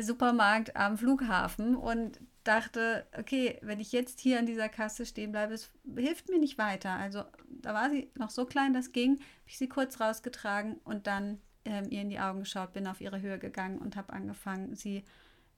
Supermarkt 0.00 0.76
am 0.76 0.96
Flughafen 0.96 1.76
und 1.76 2.20
dachte, 2.44 3.06
okay, 3.18 3.58
wenn 3.62 3.80
ich 3.80 3.92
jetzt 3.92 4.20
hier 4.20 4.38
an 4.38 4.46
dieser 4.46 4.68
Kasse 4.68 5.06
stehen 5.06 5.32
bleibe, 5.32 5.54
es 5.54 5.70
hilft 5.96 6.28
mir 6.28 6.38
nicht 6.38 6.58
weiter. 6.58 6.90
Also 6.90 7.24
da 7.48 7.74
war 7.74 7.90
sie 7.90 8.10
noch 8.16 8.30
so 8.30 8.44
klein, 8.44 8.74
das 8.74 8.92
ging, 8.92 9.12
habe 9.12 9.24
ich 9.46 9.58
sie 9.58 9.68
kurz 9.68 10.00
rausgetragen 10.00 10.76
und 10.84 11.06
dann 11.06 11.40
ähm, 11.64 11.86
ihr 11.90 12.02
in 12.02 12.10
die 12.10 12.20
Augen 12.20 12.40
geschaut, 12.40 12.74
bin 12.74 12.86
auf 12.86 13.00
ihre 13.00 13.20
Höhe 13.20 13.38
gegangen 13.38 13.78
und 13.78 13.96
habe 13.96 14.12
angefangen, 14.12 14.76
sie 14.76 15.04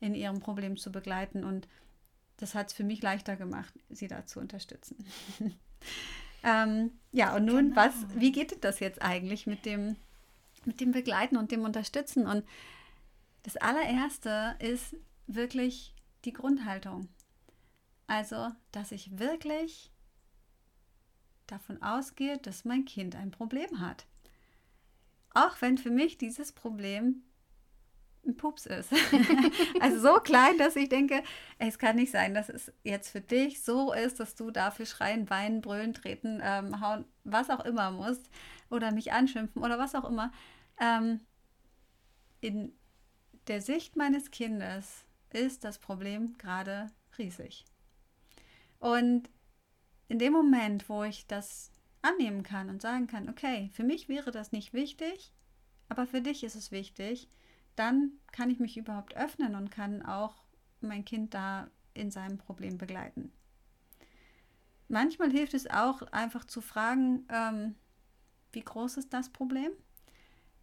in 0.00 0.14
ihrem 0.14 0.40
Problem 0.40 0.76
zu 0.76 0.92
begleiten. 0.92 1.44
Und 1.44 1.68
das 2.36 2.54
hat 2.54 2.68
es 2.68 2.72
für 2.74 2.84
mich 2.84 3.02
leichter 3.02 3.36
gemacht, 3.36 3.74
sie 3.90 4.08
da 4.08 4.24
zu 4.24 4.38
unterstützen. 4.38 5.04
ähm, 6.44 6.92
ja, 7.12 7.34
und 7.34 7.46
nun, 7.46 7.70
genau. 7.70 7.76
was, 7.76 7.94
wie 8.14 8.30
geht 8.30 8.64
das 8.64 8.78
jetzt 8.78 9.02
eigentlich 9.02 9.46
mit 9.46 9.64
dem, 9.64 9.96
mit 10.64 10.80
dem 10.80 10.92
Begleiten 10.92 11.36
und 11.36 11.50
dem 11.50 11.62
Unterstützen? 11.62 12.26
Und 12.26 12.44
das 13.42 13.56
allererste 13.56 14.54
ist 14.60 14.94
wirklich 15.26 15.95
die 16.26 16.32
Grundhaltung. 16.32 17.08
Also, 18.06 18.50
dass 18.72 18.92
ich 18.92 19.18
wirklich 19.18 19.90
davon 21.46 21.82
ausgehe, 21.82 22.38
dass 22.38 22.64
mein 22.64 22.84
Kind 22.84 23.16
ein 23.16 23.30
Problem 23.30 23.80
hat. 23.80 24.06
Auch 25.34 25.60
wenn 25.60 25.78
für 25.78 25.90
mich 25.90 26.18
dieses 26.18 26.52
Problem 26.52 27.22
ein 28.26 28.36
Pups 28.36 28.66
ist. 28.66 28.92
also 29.80 30.00
so 30.00 30.20
klein, 30.20 30.58
dass 30.58 30.74
ich 30.76 30.88
denke, 30.88 31.22
es 31.58 31.78
kann 31.78 31.96
nicht 31.96 32.10
sein, 32.10 32.34
dass 32.34 32.48
es 32.48 32.72
jetzt 32.82 33.08
für 33.10 33.20
dich 33.20 33.62
so 33.62 33.92
ist, 33.92 34.18
dass 34.18 34.34
du 34.34 34.50
dafür 34.50 34.86
schreien, 34.86 35.30
weinen, 35.30 35.60
brüllen, 35.60 35.94
treten, 35.94 36.40
ähm, 36.42 36.80
hauen, 36.80 37.04
was 37.22 37.50
auch 37.50 37.64
immer 37.64 37.92
musst 37.92 38.28
oder 38.68 38.90
mich 38.92 39.12
anschimpfen 39.12 39.62
oder 39.62 39.78
was 39.78 39.94
auch 39.94 40.08
immer. 40.08 40.32
Ähm, 40.80 41.20
in 42.40 42.72
der 43.46 43.60
Sicht 43.60 43.96
meines 43.96 44.30
Kindes 44.32 45.05
ist 45.32 45.64
das 45.64 45.78
Problem 45.78 46.36
gerade 46.38 46.90
riesig. 47.18 47.64
Und 48.78 49.28
in 50.08 50.18
dem 50.18 50.32
Moment, 50.32 50.88
wo 50.88 51.02
ich 51.02 51.26
das 51.26 51.70
annehmen 52.02 52.42
kann 52.42 52.70
und 52.70 52.82
sagen 52.82 53.06
kann, 53.06 53.28
okay, 53.28 53.70
für 53.72 53.82
mich 53.82 54.08
wäre 54.08 54.30
das 54.30 54.52
nicht 54.52 54.72
wichtig, 54.72 55.32
aber 55.88 56.06
für 56.06 56.20
dich 56.20 56.44
ist 56.44 56.54
es 56.54 56.70
wichtig, 56.70 57.28
dann 57.74 58.12
kann 58.32 58.50
ich 58.50 58.58
mich 58.58 58.76
überhaupt 58.76 59.16
öffnen 59.16 59.54
und 59.54 59.70
kann 59.70 60.02
auch 60.02 60.34
mein 60.80 61.04
Kind 61.04 61.34
da 61.34 61.68
in 61.94 62.10
seinem 62.10 62.38
Problem 62.38 62.78
begleiten. 62.78 63.32
Manchmal 64.88 65.30
hilft 65.30 65.54
es 65.54 65.68
auch 65.68 66.02
einfach 66.12 66.44
zu 66.44 66.60
fragen, 66.60 67.26
ähm, 67.28 67.74
wie 68.52 68.60
groß 68.60 68.98
ist 68.98 69.12
das 69.12 69.30
Problem? 69.30 69.72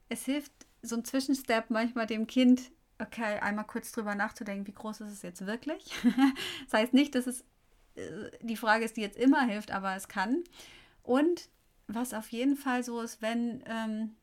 Es 0.07 0.25
hilft 0.25 0.51
so 0.81 0.95
ein 0.95 1.05
Zwischenstep 1.05 1.69
manchmal 1.69 2.07
dem 2.07 2.27
Kind 2.27 2.71
okay, 2.99 3.39
einmal 3.39 3.65
kurz 3.65 3.91
drüber 3.91 4.15
nachzudenken, 4.15 4.67
wie 4.67 4.73
groß 4.73 5.01
ist 5.01 5.11
es 5.11 5.21
jetzt 5.21 5.45
wirklich? 5.45 5.93
das 6.65 6.81
heißt 6.81 6.93
nicht, 6.93 7.15
dass 7.15 7.27
es 7.27 7.41
äh, 7.95 8.31
die 8.41 8.57
Frage 8.57 8.85
ist, 8.85 8.97
die 8.97 9.01
jetzt 9.01 9.17
immer 9.17 9.41
hilft, 9.43 9.71
aber 9.71 9.95
es 9.95 10.07
kann. 10.07 10.43
Und 11.01 11.49
was 11.87 12.13
auf 12.13 12.29
jeden 12.29 12.55
Fall 12.55 12.83
so 12.83 13.01
ist, 13.01 13.21
wenn 13.21 13.63
ähm, 13.67 14.15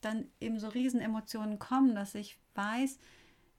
dann 0.00 0.26
eben 0.40 0.58
so 0.58 0.68
Riesenemotionen 0.68 1.58
kommen, 1.58 1.94
dass 1.94 2.14
ich 2.14 2.38
weiß, 2.54 2.98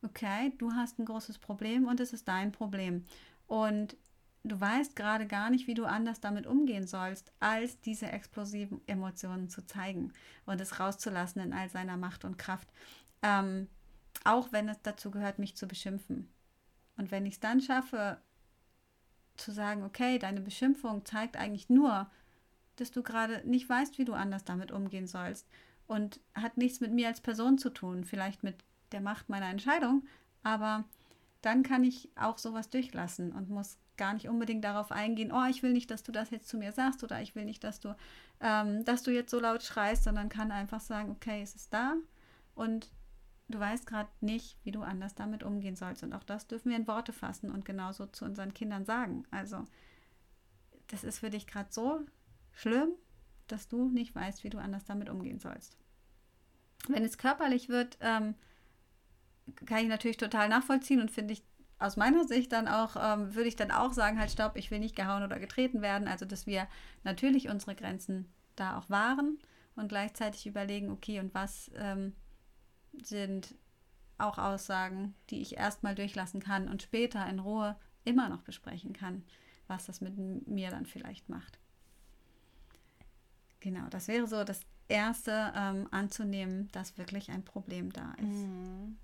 okay, 0.03 0.53
du 0.57 0.71
hast 0.73 0.99
ein 0.99 1.05
großes 1.05 1.39
Problem 1.39 1.87
und 1.87 1.99
es 1.99 2.13
ist 2.13 2.27
dein 2.27 2.51
Problem. 2.51 3.05
Und 3.47 3.97
du 4.43 4.59
weißt 4.59 4.95
gerade 4.95 5.27
gar 5.27 5.49
nicht, 5.49 5.67
wie 5.67 5.73
du 5.73 5.85
anders 5.85 6.21
damit 6.21 6.47
umgehen 6.47 6.87
sollst, 6.87 7.33
als 7.39 7.81
diese 7.81 8.07
explosiven 8.07 8.81
Emotionen 8.87 9.49
zu 9.49 9.65
zeigen 9.65 10.13
und 10.45 10.61
es 10.61 10.79
rauszulassen 10.79 11.41
in 11.41 11.53
all 11.53 11.69
seiner 11.69 11.97
Macht 11.97 12.25
und 12.25 12.37
Kraft. 12.37 12.69
Ähm, 13.21 13.67
auch 14.24 14.51
wenn 14.51 14.69
es 14.69 14.81
dazu 14.81 15.12
gehört, 15.12 15.39
mich 15.39 15.55
zu 15.55 15.67
beschimpfen. 15.67 16.29
Und 16.98 17.12
wenn 17.12 17.25
ich 17.25 17.36
es 17.36 17.39
dann 17.39 17.62
schaffe, 17.62 18.17
zu 19.38 19.51
sagen, 19.51 19.84
okay, 19.84 20.17
deine 20.17 20.41
Beschimpfung 20.41 21.05
zeigt 21.05 21.36
eigentlich 21.38 21.69
nur, 21.69 22.10
dass 22.77 22.91
du 22.91 23.03
gerade 23.03 23.41
nicht 23.45 23.67
weißt, 23.67 23.98
wie 23.98 24.05
du 24.05 24.13
anders 24.13 24.43
damit 24.43 24.72
umgehen 24.72 25.07
sollst 25.07 25.48
und 25.88 26.19
hat 26.34 26.57
nichts 26.57 26.79
mit 26.79 26.91
mir 26.91 27.07
als 27.07 27.22
Person 27.22 27.57
zu 27.57 27.69
tun, 27.69 28.03
vielleicht 28.03 28.43
mit 28.43 28.55
der 28.91 29.01
Macht 29.01 29.29
meiner 29.29 29.50
Entscheidung, 29.50 30.05
aber 30.43 30.86
dann 31.41 31.63
kann 31.63 31.84
ich 31.84 32.10
auch 32.15 32.38
sowas 32.38 32.69
durchlassen 32.69 33.31
und 33.31 33.50
muss 33.50 33.77
gar 33.98 34.13
nicht 34.13 34.27
unbedingt 34.27 34.63
darauf 34.63 34.91
eingehen, 34.91 35.31
oh, 35.31 35.45
ich 35.50 35.63
will 35.63 35.74
nicht, 35.74 35.89
dass 35.89 36.03
du 36.03 36.12
das 36.12 36.29
jetzt 36.29 36.50
zu 36.50 36.57
mir 36.57 36.72
sagst 36.72 37.03
oder 37.03 37.22
ich 37.22 37.36
will 37.36 37.45
nicht, 37.45 37.63
dass 37.63 37.79
du, 37.79 37.95
ähm, 38.41 38.84
dass 38.84 39.03
du 39.03 39.12
jetzt 39.12 39.31
so 39.31 39.39
laut 39.39 39.63
schreist, 39.63 40.03
sondern 40.03 40.27
kann 40.27 40.51
einfach 40.51 40.81
sagen, 40.81 41.12
okay, 41.12 41.41
es 41.41 41.55
ist 41.55 41.74
da 41.74 41.95
und 42.55 42.89
du 43.47 43.59
weißt 43.59 43.85
gerade 43.85 44.09
nicht, 44.21 44.57
wie 44.63 44.71
du 44.71 44.81
anders 44.81 45.15
damit 45.15 45.43
umgehen 45.43 45.75
sollst. 45.75 46.03
Und 46.03 46.13
auch 46.13 46.23
das 46.23 46.47
dürfen 46.47 46.69
wir 46.69 46.77
in 46.77 46.87
Worte 46.87 47.13
fassen 47.13 47.51
und 47.51 47.65
genauso 47.65 48.07
zu 48.07 48.25
unseren 48.25 48.53
Kindern 48.53 48.85
sagen. 48.85 49.25
Also, 49.31 49.63
das 50.87 51.03
ist 51.03 51.19
für 51.19 51.29
dich 51.29 51.47
gerade 51.47 51.71
so 51.71 52.01
schlimm, 52.51 52.89
dass 53.47 53.67
du 53.67 53.89
nicht 53.89 54.15
weißt, 54.15 54.43
wie 54.43 54.49
du 54.49 54.57
anders 54.57 54.85
damit 54.85 55.09
umgehen 55.09 55.39
sollst. 55.39 55.77
Wenn 56.87 57.03
es 57.03 57.17
körperlich 57.17 57.69
wird, 57.69 57.97
ähm, 58.01 58.35
kann 59.65 59.79
ich 59.79 59.87
natürlich 59.87 60.17
total 60.17 60.49
nachvollziehen 60.49 61.01
und 61.01 61.11
finde 61.11 61.33
ich 61.33 61.43
aus 61.77 61.97
meiner 61.97 62.23
Sicht 62.25 62.51
dann 62.51 62.67
auch, 62.67 62.95
ähm, 62.97 63.35
würde 63.35 63.49
ich 63.49 63.55
dann 63.55 63.69
auch 63.69 63.93
sagen, 63.93 64.19
halt 64.19 64.31
stopp, 64.31 64.55
ich 64.55 64.71
will 64.71 64.79
nicht 64.79 64.95
gehauen 64.95 65.23
oder 65.23 65.39
getreten 65.39 65.81
werden. 65.81 66.07
Also, 66.07 66.25
dass 66.25 66.47
wir 66.47 66.67
natürlich 67.03 67.49
unsere 67.49 67.75
Grenzen 67.75 68.31
da 68.55 68.77
auch 68.77 68.89
wahren 68.89 69.37
und 69.75 69.89
gleichzeitig 69.89 70.47
überlegen, 70.47 70.89
okay, 70.89 71.19
und 71.19 71.33
was 71.33 71.69
ähm, 71.75 72.15
sind 73.03 73.55
auch 74.17 74.37
Aussagen, 74.37 75.13
die 75.29 75.41
ich 75.41 75.57
erstmal 75.57 75.95
durchlassen 75.95 76.41
kann 76.41 76.69
und 76.69 76.81
später 76.81 77.27
in 77.27 77.39
Ruhe 77.39 77.75
immer 78.05 78.29
noch 78.29 78.43
besprechen 78.43 78.93
kann, 78.93 79.23
was 79.67 79.85
das 79.85 80.01
mit 80.01 80.17
mir 80.47 80.69
dann 80.69 80.85
vielleicht 80.85 81.27
macht. 81.27 81.59
Genau, 83.59 83.87
das 83.89 84.07
wäre 84.07 84.27
so 84.27 84.43
das 84.43 84.61
Erste 84.87 85.51
ähm, 85.55 85.87
anzunehmen, 85.91 86.69
dass 86.71 86.97
wirklich 86.97 87.31
ein 87.31 87.43
Problem 87.43 87.91
da 87.91 88.13
ist. 88.13 88.27
Mhm. 88.27 88.97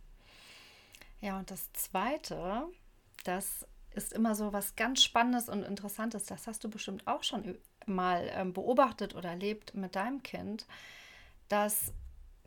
Ja, 1.19 1.39
und 1.39 1.49
das 1.49 1.71
Zweite, 1.73 2.67
das 3.23 3.65
ist 3.93 4.13
immer 4.13 4.35
so 4.35 4.53
was 4.53 4.75
ganz 4.75 5.03
Spannendes 5.03 5.49
und 5.49 5.63
Interessantes. 5.63 6.25
Das 6.25 6.47
hast 6.47 6.63
du 6.63 6.69
bestimmt 6.69 7.07
auch 7.07 7.23
schon 7.23 7.57
mal 7.85 8.29
ähm, 8.33 8.53
beobachtet 8.53 9.15
oder 9.15 9.29
erlebt 9.29 9.73
mit 9.75 9.95
deinem 9.95 10.23
Kind, 10.23 10.67
dass 11.49 11.93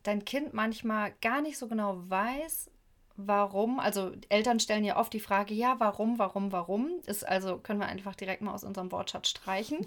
dein 0.05 0.25
Kind 0.25 0.55
manchmal 0.55 1.13
gar 1.21 1.43
nicht 1.43 1.59
so 1.59 1.67
genau 1.67 1.99
weiß, 2.09 2.71
warum. 3.17 3.81
Also 3.81 4.13
Eltern 4.29 4.61
stellen 4.61 4.85
ja 4.85 4.97
oft 4.97 5.13
die 5.13 5.21
Frage, 5.21 5.55
ja, 5.55 5.77
warum, 5.79 6.19
warum, 6.19 6.53
warum. 6.53 6.91
Ist 7.07 7.27
also, 7.27 7.59
können 7.59 7.81
wir 7.81 7.87
einfach 7.87 8.15
direkt 8.15 8.43
mal 8.43 8.55
aus 8.55 8.65
unserem 8.65 8.93
Wortschatz 8.93 9.29
streichen. 9.29 9.87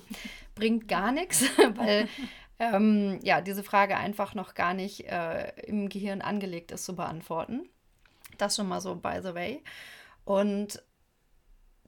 Bringt 0.56 0.88
gar 0.88 1.12
nichts, 1.12 1.46
weil 1.76 2.10
ähm, 2.60 3.20
ja, 3.24 3.42
diese 3.42 3.64
Frage 3.64 3.98
einfach 3.98 4.34
noch 4.34 4.54
gar 4.54 4.74
nicht 4.74 5.06
äh, 5.06 5.50
im 5.62 5.90
Gehirn 5.90 6.22
angelegt 6.22 6.72
ist 6.72 6.86
zu 6.86 6.96
beantworten. 6.96 7.70
Das 8.38 8.56
schon 8.56 8.68
mal 8.68 8.82
so 8.82 8.96
by 8.96 9.20
the 9.22 9.34
way. 9.34 9.64
Und 10.26 10.82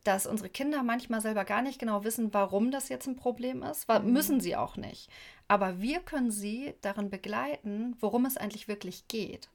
dass 0.10 0.26
unsere 0.26 0.50
Kinder 0.50 0.82
manchmal 0.82 1.22
selber 1.22 1.46
gar 1.46 1.62
nicht 1.62 1.78
genau 1.78 2.04
wissen, 2.04 2.34
warum 2.34 2.72
das 2.72 2.90
jetzt 2.90 3.06
ein 3.06 3.16
Problem 3.16 3.62
ist. 3.62 3.88
Mhm. 3.88 4.12
Müssen 4.12 4.40
sie 4.42 4.56
auch 4.56 4.76
nicht. 4.76 5.08
Aber 5.48 5.82
wir 5.82 6.00
können 6.00 6.32
sie 6.32 6.74
darin 6.82 7.12
begleiten, 7.12 7.96
worum 8.00 8.26
es 8.26 8.36
eigentlich 8.36 8.68
wirklich 8.68 9.08
geht. 9.08 9.50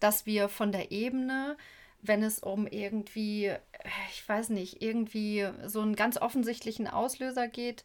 Dass 0.00 0.24
wir 0.24 0.48
von 0.48 0.72
der 0.72 0.90
Ebene, 0.90 1.58
wenn 2.00 2.22
es 2.22 2.38
um 2.38 2.66
irgendwie, 2.66 3.52
ich 4.10 4.26
weiß 4.26 4.48
nicht, 4.48 4.80
irgendwie 4.80 5.46
so 5.66 5.82
einen 5.82 5.96
ganz 5.96 6.16
offensichtlichen 6.16 6.88
Auslöser 6.88 7.46
geht, 7.46 7.84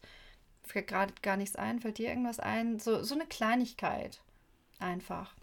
fällt 0.62 0.86
gerade 0.86 1.12
gar 1.20 1.36
nichts 1.36 1.56
ein, 1.56 1.80
fällt 1.80 1.98
dir 1.98 2.08
irgendwas 2.08 2.40
ein? 2.40 2.78
So, 2.78 3.02
so 3.02 3.14
eine 3.14 3.26
Kleinigkeit 3.26 4.22
einfach. 4.78 5.34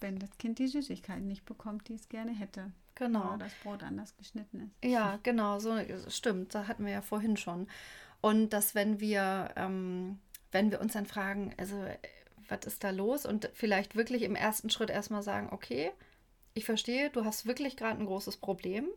wenn 0.00 0.18
das 0.18 0.30
Kind 0.38 0.58
die 0.58 0.68
Süßigkeiten 0.68 1.26
nicht 1.26 1.44
bekommt, 1.44 1.88
die 1.88 1.94
es 1.94 2.08
gerne 2.08 2.32
hätte. 2.32 2.72
Genau. 2.98 3.34
Oder 3.34 3.38
das 3.38 3.54
Brot 3.62 3.82
anders 3.84 4.16
geschnitten 4.16 4.60
ist. 4.60 4.90
Ja, 4.90 5.20
genau, 5.22 5.60
so 5.60 5.76
stimmt. 6.08 6.54
Da 6.54 6.66
hatten 6.66 6.84
wir 6.84 6.92
ja 6.92 7.02
vorhin 7.02 7.36
schon. 7.36 7.68
Und 8.20 8.50
dass 8.50 8.74
wenn 8.74 8.98
wir, 8.98 9.50
ähm, 9.56 10.18
wenn 10.50 10.72
wir 10.72 10.80
uns 10.80 10.94
dann 10.94 11.06
fragen, 11.06 11.54
also 11.56 11.76
was 12.48 12.66
ist 12.66 12.82
da 12.82 12.90
los? 12.90 13.24
Und 13.24 13.50
vielleicht 13.54 13.94
wirklich 13.94 14.22
im 14.22 14.34
ersten 14.34 14.68
Schritt 14.68 14.90
erstmal 14.90 15.22
sagen, 15.22 15.48
okay, 15.52 15.92
ich 16.54 16.64
verstehe, 16.64 17.10
du 17.10 17.24
hast 17.24 17.46
wirklich 17.46 17.76
gerade 17.76 18.00
ein 18.00 18.06
großes 18.06 18.38
Problem. 18.38 18.88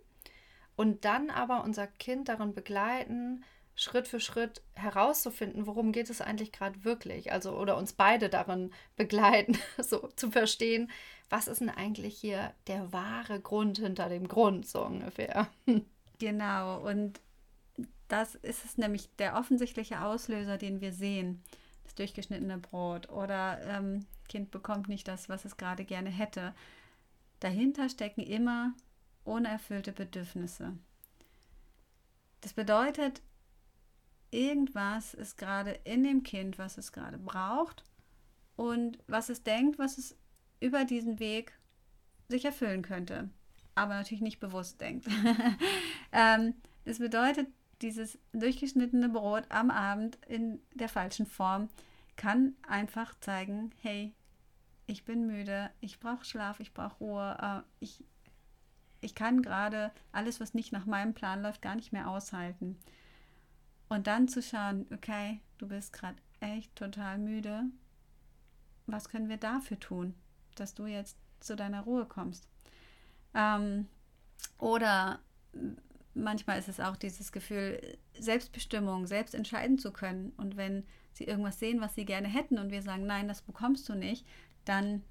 Und 0.76 1.06
dann 1.06 1.30
aber 1.30 1.64
unser 1.64 1.86
Kind 1.86 2.30
darin 2.30 2.56
begleiten, 2.56 3.44
Schritt 3.82 4.08
für 4.08 4.20
Schritt 4.20 4.62
herauszufinden, 4.76 5.66
worum 5.66 5.92
geht 5.92 6.12
es 6.12 6.22
eigentlich 6.22 6.52
gerade 6.52 6.84
wirklich. 6.84 7.32
Also, 7.32 7.58
oder 7.58 7.78
uns 7.78 7.94
beide 7.94 8.30
darin 8.30 8.72
begleiten, 8.96 9.58
so 9.80 10.08
zu 10.16 10.30
verstehen, 10.30 10.92
was 11.30 11.48
ist 11.48 11.62
denn 11.62 11.70
eigentlich 11.70 12.16
hier 12.16 12.54
der 12.68 12.94
wahre 12.94 13.40
Grund 13.40 13.80
hinter 13.80 14.08
dem 14.08 14.28
Grund, 14.28 14.68
so 14.68 14.86
ungefähr. 14.86 15.48
Genau, 16.20 16.80
und 16.88 17.20
das 18.08 18.36
ist 18.36 18.64
es 18.64 18.78
nämlich 18.78 19.10
der 19.16 19.36
offensichtliche 19.36 20.02
Auslöser, 20.02 20.60
den 20.60 20.80
wir 20.82 20.94
sehen. 20.94 21.42
Das 21.84 21.96
durchgeschnittene 21.96 22.60
Brot 22.60 23.10
oder 23.10 23.60
ähm, 23.64 24.06
Kind 24.30 24.52
bekommt 24.52 24.90
nicht 24.90 25.08
das, 25.08 25.30
was 25.30 25.46
es 25.46 25.58
gerade 25.58 25.86
gerne 25.86 26.12
hätte. 26.12 26.54
Dahinter 27.40 27.90
stecken 27.90 28.22
immer 28.22 28.76
unerfüllte 29.24 29.92
Bedürfnisse. 29.92 30.78
Das 32.42 32.54
bedeutet, 32.54 33.24
irgendwas 34.32 35.14
ist 35.14 35.38
gerade 35.38 35.72
in 35.84 36.04
dem 36.04 36.24
Kind, 36.24 36.58
was 36.58 36.78
es 36.78 36.92
gerade 36.92 37.18
braucht 37.18 37.84
und 38.56 38.98
was 39.08 39.30
es 39.30 39.44
denkt, 39.44 39.78
was 39.78 39.98
es 39.98 40.18
über 40.60 40.86
diesen 40.86 41.20
Weg 41.20 41.54
sich 42.30 42.46
erfüllen 42.46 42.82
könnte, 42.82 43.30
aber 43.76 43.94
natürlich 43.96 44.22
nicht 44.22 44.40
bewusst 44.40 44.80
denkt. 44.82 45.08
ähm, 46.12 46.56
das 46.86 47.00
bedeutet, 47.00 47.48
dieses 47.82 48.18
durchgeschnittene 48.32 49.10
Brot 49.10 49.46
am 49.50 49.72
Abend 49.72 50.18
in 50.28 50.62
der 50.76 50.90
falschen 50.90 51.26
Form 51.26 51.70
kann 52.16 52.56
einfach 52.68 53.20
zeigen, 53.20 53.72
hey, 53.82 54.14
ich 54.86 55.06
bin 55.06 55.28
müde, 55.28 55.72
ich 55.80 56.00
brauche 56.00 56.26
Schlaf, 56.26 56.60
ich 56.60 56.74
brauche 56.74 56.98
Ruhe, 57.00 57.38
äh, 57.42 57.84
ich, 57.84 58.04
ich 59.02 59.16
kann 59.16 59.42
gerade 59.42 59.92
alles, 60.12 60.40
was 60.40 60.54
nicht 60.54 60.72
nach 60.72 60.86
meinem 60.86 61.14
Plan 61.14 61.42
läuft, 61.42 61.62
gar 61.62 61.76
nicht 61.76 61.92
mehr 61.92 62.10
aushalten. 62.10 62.78
Und 63.92 64.08
dann 64.08 64.30
zu 64.30 64.42
schauen, 64.42 64.86
okay, 64.94 65.42
du 65.58 65.68
bist 65.68 65.92
gerade 65.92 66.16
echt 66.40 66.74
total 66.78 67.18
müde, 67.18 67.66
was 68.86 69.10
können 69.10 69.28
wir 69.28 69.36
dafür 69.36 69.82
tun, 69.82 70.16
dass 70.56 70.74
du 70.74 70.86
jetzt 70.86 71.18
zu 71.42 71.58
deiner 71.58 71.82
Ruhe 71.82 72.06
kommst? 72.06 72.48
Ähm, 73.34 73.90
oder 74.58 75.20
manchmal 76.14 76.58
ist 76.58 76.70
es 76.70 76.80
auch 76.80 76.96
dieses 76.96 77.34
Gefühl, 77.34 77.98
Selbstbestimmung, 78.18 79.08
selbst 79.08 79.36
entscheiden 79.36 79.78
zu 79.78 79.92
können. 79.92 80.32
Und 80.38 80.56
wenn 80.56 80.86
sie 81.12 81.26
irgendwas 81.26 81.60
sehen, 81.60 81.82
was 81.82 81.94
sie 81.94 82.06
gerne 82.06 82.30
hätten 82.30 82.60
und 82.60 82.72
wir 82.72 82.84
sagen, 82.84 83.06
nein, 83.06 83.28
das 83.28 83.42
bekommst 83.42 83.90
du 83.90 83.96
nicht, 83.96 84.26
dann 84.64 85.04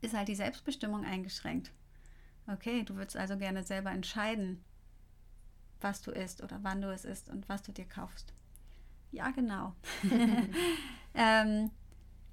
ist 0.00 0.14
halt 0.14 0.28
die 0.28 0.36
Selbstbestimmung 0.36 1.04
eingeschränkt. 1.04 1.72
Okay, 2.46 2.84
du 2.84 2.94
würdest 2.94 3.16
also 3.16 3.36
gerne 3.36 3.64
selber 3.64 3.90
entscheiden, 3.90 4.62
was 5.80 6.02
du 6.02 6.10
isst 6.10 6.42
oder 6.42 6.58
wann 6.62 6.82
du 6.82 6.92
es 6.92 7.04
isst 7.04 7.28
und 7.28 7.48
was 7.48 7.62
du 7.62 7.72
dir 7.72 7.86
kaufst. 7.86 8.32
Ja, 9.12 9.30
genau. 9.30 9.74
ähm, 11.14 11.70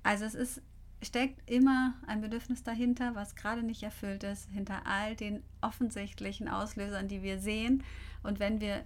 also 0.04 0.26
es 0.26 0.36
ist, 0.36 0.62
steckt 1.02 1.50
immer 1.50 1.96
ein 2.08 2.22
Bedürfnis 2.22 2.64
dahinter, 2.64 3.16
was 3.16 3.36
gerade 3.36 3.64
nicht 3.64 3.84
erfüllt 3.84 4.24
ist, 4.24 4.50
hinter 4.52 4.86
all 4.86 5.16
den 5.16 5.44
offensichtlichen 5.62 6.48
Auslösern, 6.48 7.08
die 7.08 7.22
wir 7.22 7.40
sehen. 7.40 7.84
Und 8.24 8.40
wenn 8.40 8.62
wir 8.62 8.84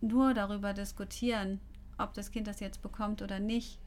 nur 0.00 0.34
darüber 0.34 0.72
diskutieren, 0.72 1.60
ob 1.98 2.14
das 2.14 2.30
Kind 2.30 2.46
das 2.46 2.60
jetzt 2.60 2.82
bekommt 2.82 3.22
oder 3.22 3.38
nicht, 3.38 3.78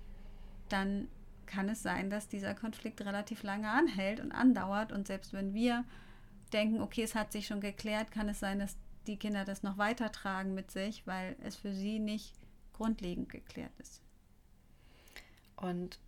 dann 0.69 1.07
kann 1.45 1.69
es 1.69 1.83
sein, 1.83 2.09
dass 2.09 2.27
dieser 2.27 2.53
Konflikt 2.53 3.01
relativ 3.01 3.43
lange 3.43 3.69
anhält 3.69 4.19
und 4.19 4.31
andauert. 4.31 4.91
Und 4.91 5.07
selbst 5.07 5.33
wenn 5.33 5.53
wir 5.53 5.83
denken, 6.51 6.81
okay, 6.81 7.03
es 7.03 7.15
hat 7.15 7.31
sich 7.31 7.47
schon 7.47 7.61
geklärt, 7.61 8.11
kann 8.11 8.29
es 8.29 8.39
sein, 8.39 8.59
dass 8.59 8.77
die 9.07 9.17
Kinder 9.17 9.45
das 9.45 9.63
noch 9.63 9.77
weitertragen 9.77 10.53
mit 10.53 10.71
sich, 10.71 11.05
weil 11.05 11.35
es 11.43 11.55
für 11.55 11.73
sie 11.73 11.99
nicht 11.99 12.33
grundlegend 12.73 13.29
geklärt 13.29 13.71
ist. 13.79 14.01
Und 15.55 15.99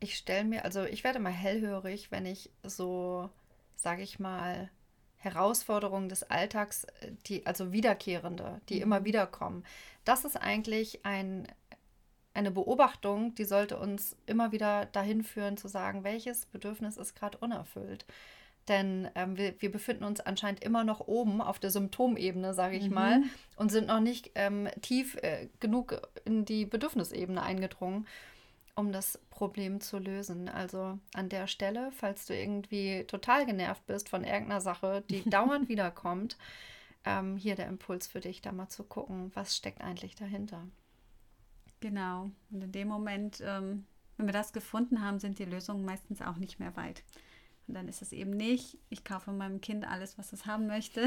ich 0.00 0.16
stelle 0.16 0.44
mir, 0.44 0.64
also 0.64 0.84
ich 0.84 1.04
werde 1.04 1.18
mal 1.18 1.32
hellhörig, 1.32 2.10
wenn 2.10 2.26
ich 2.26 2.50
so, 2.62 3.30
sage 3.76 4.02
ich 4.02 4.18
mal, 4.18 4.70
Herausforderungen 5.16 6.08
des 6.08 6.22
Alltags, 6.24 6.86
die 7.26 7.46
also 7.46 7.72
wiederkehrende, 7.72 8.60
die 8.68 8.76
mhm. 8.76 8.82
immer 8.82 9.04
wieder 9.04 9.26
kommen. 9.26 9.64
Das 10.04 10.24
ist 10.24 10.36
eigentlich 10.36 11.04
ein, 11.04 11.46
eine 12.32 12.50
Beobachtung, 12.50 13.34
die 13.34 13.44
sollte 13.44 13.78
uns 13.78 14.16
immer 14.24 14.50
wieder 14.50 14.86
dahin 14.86 15.22
führen 15.22 15.58
zu 15.58 15.68
sagen, 15.68 16.04
welches 16.04 16.46
Bedürfnis 16.46 16.96
ist 16.96 17.14
gerade 17.14 17.36
unerfüllt. 17.38 18.06
Denn 18.70 19.10
ähm, 19.16 19.36
wir, 19.36 19.60
wir, 19.60 19.72
befinden 19.72 20.04
uns 20.04 20.20
anscheinend 20.20 20.62
immer 20.62 20.84
noch 20.84 21.00
oben 21.00 21.42
auf 21.42 21.58
der 21.58 21.70
Symptomebene, 21.70 22.54
sage 22.54 22.76
ich 22.76 22.86
mhm. 22.86 22.94
mal, 22.94 23.22
und 23.56 23.72
sind 23.72 23.88
noch 23.88 23.98
nicht 23.98 24.30
ähm, 24.36 24.68
tief 24.80 25.16
äh, 25.16 25.48
genug 25.58 26.00
in 26.24 26.44
die 26.44 26.66
Bedürfnisebene 26.66 27.42
eingedrungen, 27.42 28.06
um 28.76 28.92
das 28.92 29.18
Problem 29.28 29.80
zu 29.80 29.98
lösen. 29.98 30.48
Also 30.48 31.00
an 31.14 31.28
der 31.28 31.48
Stelle, 31.48 31.90
falls 31.90 32.26
du 32.26 32.34
irgendwie 32.34 33.02
total 33.08 33.44
genervt 33.44 33.84
bist 33.88 34.08
von 34.08 34.22
irgendeiner 34.22 34.60
Sache, 34.60 35.02
die 35.10 35.24
dauernd 35.28 35.68
wiederkommt, 35.68 36.38
ähm, 37.04 37.36
hier 37.36 37.56
der 37.56 37.66
Impuls 37.66 38.06
für 38.06 38.20
dich, 38.20 38.40
da 38.40 38.52
mal 38.52 38.68
zu 38.68 38.84
gucken, 38.84 39.32
was 39.34 39.56
steckt 39.56 39.80
eigentlich 39.80 40.14
dahinter. 40.14 40.64
Genau. 41.80 42.30
Und 42.52 42.62
in 42.62 42.70
dem 42.70 42.86
Moment, 42.86 43.42
ähm, 43.44 43.84
wenn 44.16 44.26
wir 44.26 44.32
das 44.32 44.52
gefunden 44.52 45.02
haben, 45.02 45.18
sind 45.18 45.40
die 45.40 45.44
Lösungen 45.44 45.84
meistens 45.84 46.22
auch 46.22 46.36
nicht 46.36 46.60
mehr 46.60 46.76
weit. 46.76 47.02
Und 47.70 47.74
dann 47.74 47.86
ist 47.86 48.02
es 48.02 48.10
eben 48.10 48.32
nicht, 48.32 48.78
ich 48.88 49.04
kaufe 49.04 49.30
meinem 49.30 49.60
Kind 49.60 49.86
alles, 49.86 50.18
was 50.18 50.32
es 50.32 50.44
haben 50.44 50.66
möchte, 50.66 51.06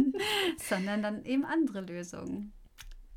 sondern 0.58 1.02
dann 1.02 1.24
eben 1.24 1.46
andere 1.46 1.80
Lösungen. 1.80 2.52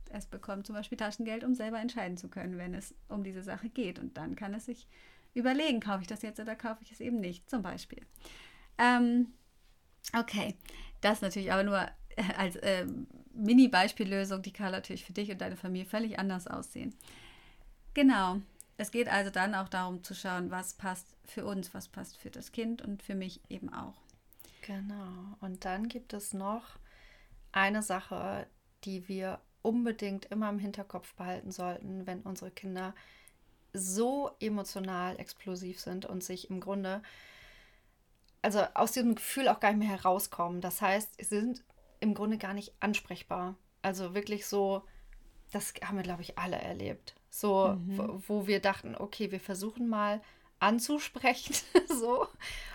Es 0.09 0.25
bekommt 0.25 0.65
zum 0.65 0.73
Beispiel 0.73 0.97
Taschengeld, 0.97 1.43
um 1.43 1.53
selber 1.53 1.81
entscheiden 1.81 2.15
zu 2.15 2.29
können, 2.29 2.57
wenn 2.57 2.73
es 2.73 2.95
um 3.09 3.25
diese 3.25 3.43
Sache 3.43 3.67
geht. 3.67 3.99
Und 3.99 4.15
dann 4.15 4.37
kann 4.37 4.53
es 4.53 4.67
sich 4.67 4.87
überlegen, 5.33 5.81
kaufe 5.81 6.03
ich 6.03 6.07
das 6.07 6.21
jetzt 6.21 6.39
oder 6.39 6.55
kaufe 6.55 6.81
ich 6.81 6.93
es 6.93 7.01
eben 7.01 7.19
nicht, 7.19 7.49
zum 7.49 7.61
Beispiel. 7.61 8.01
Ähm, 8.77 9.33
okay, 10.17 10.55
das 11.01 11.19
natürlich 11.19 11.51
aber 11.51 11.63
nur 11.63 11.85
als 12.37 12.55
äh, 12.55 12.85
Mini-Beispiellösung, 13.33 14.43
die 14.43 14.53
kann 14.53 14.71
natürlich 14.71 15.03
für 15.03 15.11
dich 15.11 15.29
und 15.29 15.41
deine 15.41 15.57
Familie 15.57 15.89
völlig 15.89 16.19
anders 16.19 16.47
aussehen. 16.47 16.95
Genau, 17.93 18.39
es 18.77 18.91
geht 18.91 19.09
also 19.09 19.31
dann 19.31 19.55
auch 19.55 19.69
darum 19.69 20.03
zu 20.03 20.13
schauen, 20.13 20.51
was 20.51 20.75
passt 20.75 21.15
für 21.25 21.45
uns, 21.45 21.73
was 21.73 21.87
passt 21.87 22.17
für 22.17 22.29
das 22.29 22.51
Kind 22.51 22.81
und 22.81 23.01
für 23.01 23.15
mich 23.15 23.41
eben 23.49 23.73
auch. 23.73 24.01
Genau. 24.61 25.35
Und 25.41 25.65
dann 25.65 25.89
gibt 25.89 26.13
es 26.13 26.33
noch 26.33 26.77
eine 27.51 27.81
Sache, 27.81 28.47
die 28.83 29.07
wir 29.07 29.39
unbedingt 29.63 30.25
immer 30.25 30.49
im 30.49 30.59
Hinterkopf 30.59 31.13
behalten 31.15 31.51
sollten, 31.51 32.05
wenn 32.05 32.21
unsere 32.21 32.51
Kinder 32.51 32.93
so 33.73 34.31
emotional 34.39 35.19
explosiv 35.19 35.79
sind 35.79 36.05
und 36.05 36.23
sich 36.23 36.49
im 36.49 36.59
Grunde, 36.59 37.01
also 38.41 38.61
aus 38.75 38.91
diesem 38.91 39.15
Gefühl 39.15 39.49
auch 39.49 39.59
gar 39.59 39.73
nicht 39.73 39.79
mehr 39.87 39.97
herauskommen. 39.97 40.61
Das 40.61 40.81
heißt, 40.81 41.15
sie 41.17 41.25
sind 41.25 41.63
im 41.99 42.13
Grunde 42.13 42.37
gar 42.37 42.53
nicht 42.53 42.73
ansprechbar. 42.79 43.55
Also 43.81 44.13
wirklich 44.13 44.45
so, 44.45 44.83
das 45.51 45.73
haben 45.83 45.97
wir, 45.97 46.03
glaube 46.03 46.21
ich, 46.21 46.37
alle 46.37 46.57
erlebt. 46.57 47.15
So, 47.29 47.75
mhm. 47.75 47.97
wo, 47.97 48.21
wo 48.27 48.47
wir 48.47 48.59
dachten, 48.59 48.95
okay, 48.95 49.31
wir 49.31 49.39
versuchen 49.39 49.87
mal 49.87 50.21
anzusprechen. 50.59 51.55
so. 51.87 52.27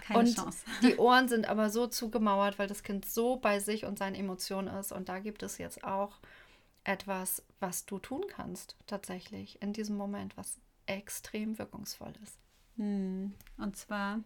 Keine 0.02 0.20
und 0.20 0.34
Chance. 0.34 0.64
die 0.82 0.96
Ohren 0.98 1.28
sind 1.28 1.48
aber 1.48 1.70
so 1.70 1.86
zugemauert, 1.86 2.58
weil 2.58 2.68
das 2.68 2.82
Kind 2.82 3.04
so 3.04 3.36
bei 3.36 3.60
sich 3.60 3.84
und 3.84 3.98
seinen 3.98 4.14
Emotionen 4.14 4.68
ist. 4.68 4.92
Und 4.92 5.08
da 5.08 5.18
gibt 5.18 5.42
es 5.42 5.58
jetzt 5.58 5.84
auch 5.84 6.20
etwas, 6.84 7.42
was 7.60 7.86
du 7.86 7.98
tun 7.98 8.24
kannst, 8.28 8.76
tatsächlich, 8.86 9.62
in 9.62 9.72
diesem 9.72 9.96
Moment, 9.96 10.36
was 10.36 10.58
extrem 10.86 11.58
wirkungsvoll 11.58 12.12
ist. 12.22 12.38
Hm. 12.76 13.34
Und 13.56 13.76
zwar 13.76 14.20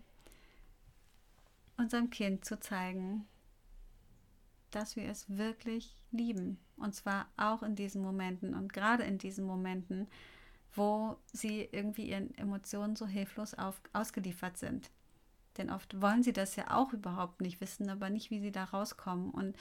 unserem 1.76 2.08
Kind 2.08 2.44
zu 2.44 2.58
zeigen, 2.58 3.26
dass 4.76 4.94
wir 4.94 5.08
es 5.08 5.24
wirklich 5.28 5.96
lieben. 6.10 6.58
Und 6.76 6.94
zwar 6.94 7.26
auch 7.38 7.62
in 7.62 7.74
diesen 7.74 8.02
Momenten 8.02 8.54
und 8.54 8.72
gerade 8.72 9.04
in 9.04 9.16
diesen 9.16 9.46
Momenten, 9.46 10.06
wo 10.74 11.16
sie 11.32 11.68
irgendwie 11.72 12.10
ihren 12.10 12.36
Emotionen 12.36 12.94
so 12.94 13.06
hilflos 13.06 13.54
auf, 13.54 13.80
ausgeliefert 13.94 14.58
sind. 14.58 14.90
Denn 15.56 15.70
oft 15.70 16.02
wollen 16.02 16.22
sie 16.22 16.34
das 16.34 16.56
ja 16.56 16.76
auch 16.76 16.92
überhaupt 16.92 17.40
nicht 17.40 17.62
wissen, 17.62 17.88
aber 17.88 18.10
nicht, 18.10 18.30
wie 18.30 18.40
sie 18.40 18.52
da 18.52 18.64
rauskommen. 18.64 19.30
Und 19.30 19.56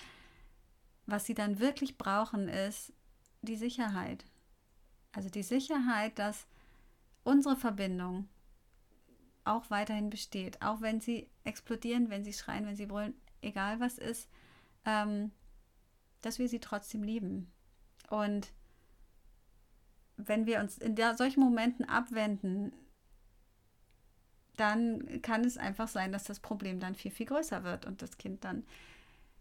was 1.06 1.26
sie 1.26 1.34
dann 1.34 1.60
wirklich 1.60 1.98
brauchen, 1.98 2.50
ist 2.50 2.92
die 3.42 3.56
Sicherheit. 3.56 4.26
Also 5.14 5.30
die 5.30 5.44
Sicherheit, 5.44 6.20
dass 6.20 6.46
unsere 7.24 7.56
Verbindung 7.56 8.28
auch 9.46 9.70
weiterhin 9.70 10.10
besteht. 10.10 10.62
Auch 10.62 10.82
wenn 10.82 11.00
sie 11.00 11.30
explodieren, 11.46 12.10
wenn 12.10 12.26
sie 12.26 12.34
schreien, 12.34 12.66
wenn 12.66 12.76
sie 12.76 12.88
brüllen, 12.88 13.14
egal 13.42 13.80
was 13.80 13.98
ist, 13.98 14.28
ähm, 14.86 15.32
dass 16.22 16.40
wir 16.40 16.50
sie 16.50 16.60
trotzdem 16.60 17.04
lieben. 17.04 17.52
Und 18.10 18.52
wenn 20.18 20.46
wir 20.46 20.60
uns 20.60 20.78
in 20.78 20.96
der, 20.96 21.16
solchen 21.16 21.42
Momenten 21.42 21.88
abwenden, 21.88 22.74
dann 24.56 25.22
kann 25.22 25.44
es 25.44 25.58
einfach 25.58 25.88
sein, 25.88 26.12
dass 26.12 26.24
das 26.24 26.40
Problem 26.40 26.80
dann 26.80 26.96
viel, 26.96 27.12
viel 27.12 27.26
größer 27.26 27.64
wird 27.64 27.86
und 27.86 28.02
das 28.02 28.18
Kind 28.18 28.44
dann 28.46 28.64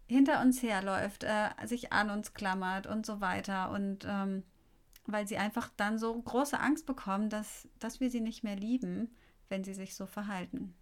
hinter 0.07 0.41
uns 0.41 0.61
herläuft, 0.61 1.23
äh, 1.23 1.49
sich 1.65 1.93
an 1.93 2.09
uns 2.09 2.33
klammert 2.33 2.85
und 2.85 3.05
so 3.05 3.21
weiter. 3.21 3.71
Und 3.71 4.05
ähm, 4.05 4.43
weil 5.07 5.27
sie 5.27 5.37
einfach 5.37 5.69
dann 5.77 5.97
so 5.97 6.19
große 6.19 6.59
Angst 6.59 6.85
bekommen, 6.85 7.29
dass, 7.29 7.67
dass 7.79 7.99
wir 7.99 8.09
sie 8.09 8.21
nicht 8.21 8.43
mehr 8.43 8.55
lieben, 8.55 9.15
wenn 9.49 9.63
sie 9.63 9.73
sich 9.73 9.95
so 9.95 10.05
verhalten. 10.05 10.75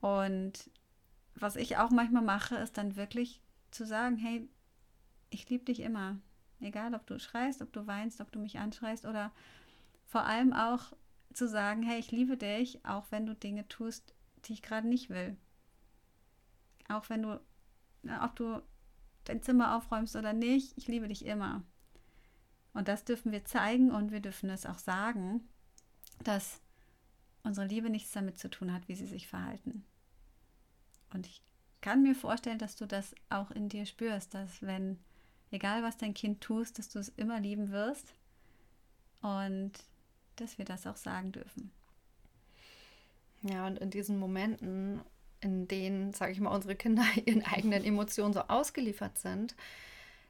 Und 0.00 0.70
was 1.34 1.56
ich 1.56 1.76
auch 1.76 1.90
manchmal 1.90 2.22
mache, 2.22 2.56
ist 2.56 2.78
dann 2.78 2.96
wirklich 2.96 3.40
zu 3.70 3.86
sagen, 3.86 4.16
hey, 4.16 4.48
ich 5.30 5.48
liebe 5.48 5.64
dich 5.64 5.80
immer. 5.80 6.18
Egal, 6.60 6.94
ob 6.94 7.06
du 7.06 7.18
schreist, 7.18 7.62
ob 7.62 7.72
du 7.72 7.86
weinst, 7.86 8.20
ob 8.20 8.30
du 8.30 8.38
mich 8.38 8.58
anschreist 8.58 9.04
oder 9.04 9.32
vor 10.06 10.24
allem 10.24 10.52
auch 10.52 10.92
zu 11.32 11.48
sagen, 11.48 11.82
hey, 11.82 11.98
ich 11.98 12.12
liebe 12.12 12.36
dich, 12.36 12.84
auch 12.84 13.06
wenn 13.10 13.26
du 13.26 13.34
Dinge 13.34 13.66
tust, 13.68 14.14
die 14.44 14.52
ich 14.52 14.62
gerade 14.62 14.86
nicht 14.86 15.10
will. 15.10 15.36
Auch 16.88 17.08
wenn 17.08 17.22
du, 17.22 17.40
ob 18.20 18.36
du 18.36 18.62
dein 19.24 19.42
Zimmer 19.42 19.76
aufräumst 19.76 20.14
oder 20.16 20.32
nicht, 20.32 20.76
ich 20.76 20.88
liebe 20.88 21.08
dich 21.08 21.24
immer. 21.24 21.62
Und 22.74 22.88
das 22.88 23.04
dürfen 23.04 23.32
wir 23.32 23.44
zeigen 23.44 23.90
und 23.90 24.12
wir 24.12 24.20
dürfen 24.20 24.50
es 24.50 24.66
auch 24.66 24.78
sagen, 24.78 25.48
dass 26.24 26.60
unsere 27.42 27.66
Liebe 27.66 27.90
nichts 27.90 28.12
damit 28.12 28.38
zu 28.38 28.48
tun 28.50 28.72
hat, 28.72 28.88
wie 28.88 28.94
sie 28.94 29.06
sich 29.06 29.28
verhalten. 29.28 29.84
Und 31.12 31.26
ich 31.26 31.42
kann 31.80 32.02
mir 32.02 32.14
vorstellen, 32.14 32.58
dass 32.58 32.76
du 32.76 32.86
das 32.86 33.14
auch 33.28 33.50
in 33.50 33.68
dir 33.68 33.86
spürst, 33.86 34.34
dass 34.34 34.62
wenn, 34.62 34.98
egal 35.50 35.82
was 35.82 35.96
dein 35.96 36.14
Kind 36.14 36.40
tust, 36.40 36.78
dass 36.78 36.88
du 36.88 36.98
es 36.98 37.08
immer 37.10 37.40
lieben 37.40 37.70
wirst 37.70 38.14
und 39.20 39.72
dass 40.36 40.58
wir 40.58 40.64
das 40.64 40.86
auch 40.86 40.96
sagen 40.96 41.32
dürfen. 41.32 41.70
Ja, 43.42 43.66
und 43.66 43.78
in 43.78 43.90
diesen 43.90 44.18
Momenten, 44.18 45.00
in 45.40 45.66
denen, 45.66 46.12
sage 46.12 46.32
ich 46.32 46.40
mal, 46.40 46.54
unsere 46.54 46.76
Kinder 46.76 47.04
ihren 47.26 47.44
eigenen 47.44 47.84
Emotionen 47.84 48.32
so 48.32 48.40
ausgeliefert 48.42 49.18
sind, 49.18 49.56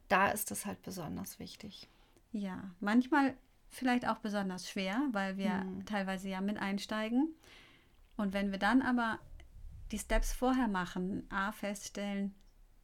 da 0.09 0.31
ist 0.31 0.51
das 0.51 0.66
halt 0.66 0.83
besonders 0.83 1.38
wichtig. 1.38 1.88
Ja, 2.33 2.71
manchmal 2.81 3.35
vielleicht 3.68 4.07
auch 4.07 4.18
besonders 4.18 4.68
schwer, 4.68 5.01
weil 5.12 5.37
wir 5.37 5.61
hm. 5.61 5.85
teilweise 5.87 6.29
ja 6.29 6.40
mit 6.40 6.59
einsteigen. 6.59 7.29
Und 8.16 8.33
wenn 8.33 8.51
wir 8.51 8.59
dann 8.59 8.83
aber 8.83 9.18
die 9.92 9.98
Steps 9.98 10.33
vorher 10.33 10.68
machen, 10.68 11.26
a 11.31 11.52
feststellen, 11.52 12.35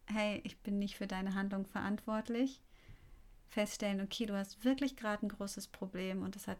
hey, 0.06 0.40
ich 0.44 0.60
bin 0.60 0.78
nicht 0.78 0.96
für 0.96 1.06
deine 1.06 1.34
Handlung 1.34 1.66
verantwortlich, 1.66 2.62
feststellen, 3.48 4.00
okay, 4.00 4.26
du 4.26 4.36
hast 4.36 4.64
wirklich 4.64 4.96
gerade 4.96 5.26
ein 5.26 5.30
großes 5.30 5.68
Problem 5.68 6.22
und 6.22 6.34
das 6.36 6.46
hat 6.46 6.58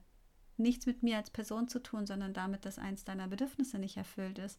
nichts 0.56 0.86
mit 0.86 1.02
mir 1.02 1.18
als 1.18 1.30
Person 1.30 1.68
zu 1.68 1.78
tun, 1.80 2.06
sondern 2.06 2.34
damit, 2.34 2.64
dass 2.64 2.78
eins 2.78 3.04
deiner 3.04 3.28
Bedürfnisse 3.28 3.78
nicht 3.78 3.96
erfüllt 3.96 4.38
ist, 4.38 4.58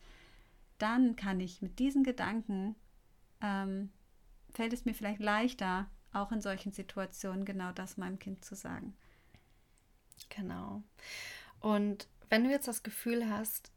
dann 0.77 1.15
kann 1.15 1.39
ich 1.39 1.61
mit 1.61 1.79
diesen 1.79 2.03
Gedanken, 2.03 2.75
ähm, 3.41 3.91
fällt 4.53 4.73
es 4.73 4.85
mir 4.85 4.93
vielleicht 4.93 5.19
leichter, 5.19 5.89
auch 6.13 6.31
in 6.31 6.41
solchen 6.41 6.71
Situationen 6.71 7.45
genau 7.45 7.71
das 7.71 7.97
meinem 7.97 8.19
Kind 8.19 8.45
zu 8.45 8.55
sagen. 8.55 8.95
Genau. 10.29 10.83
Und 11.59 12.07
wenn 12.29 12.43
du 12.43 12.49
jetzt 12.49 12.67
das 12.67 12.83
Gefühl 12.83 13.29
hast, 13.29 13.71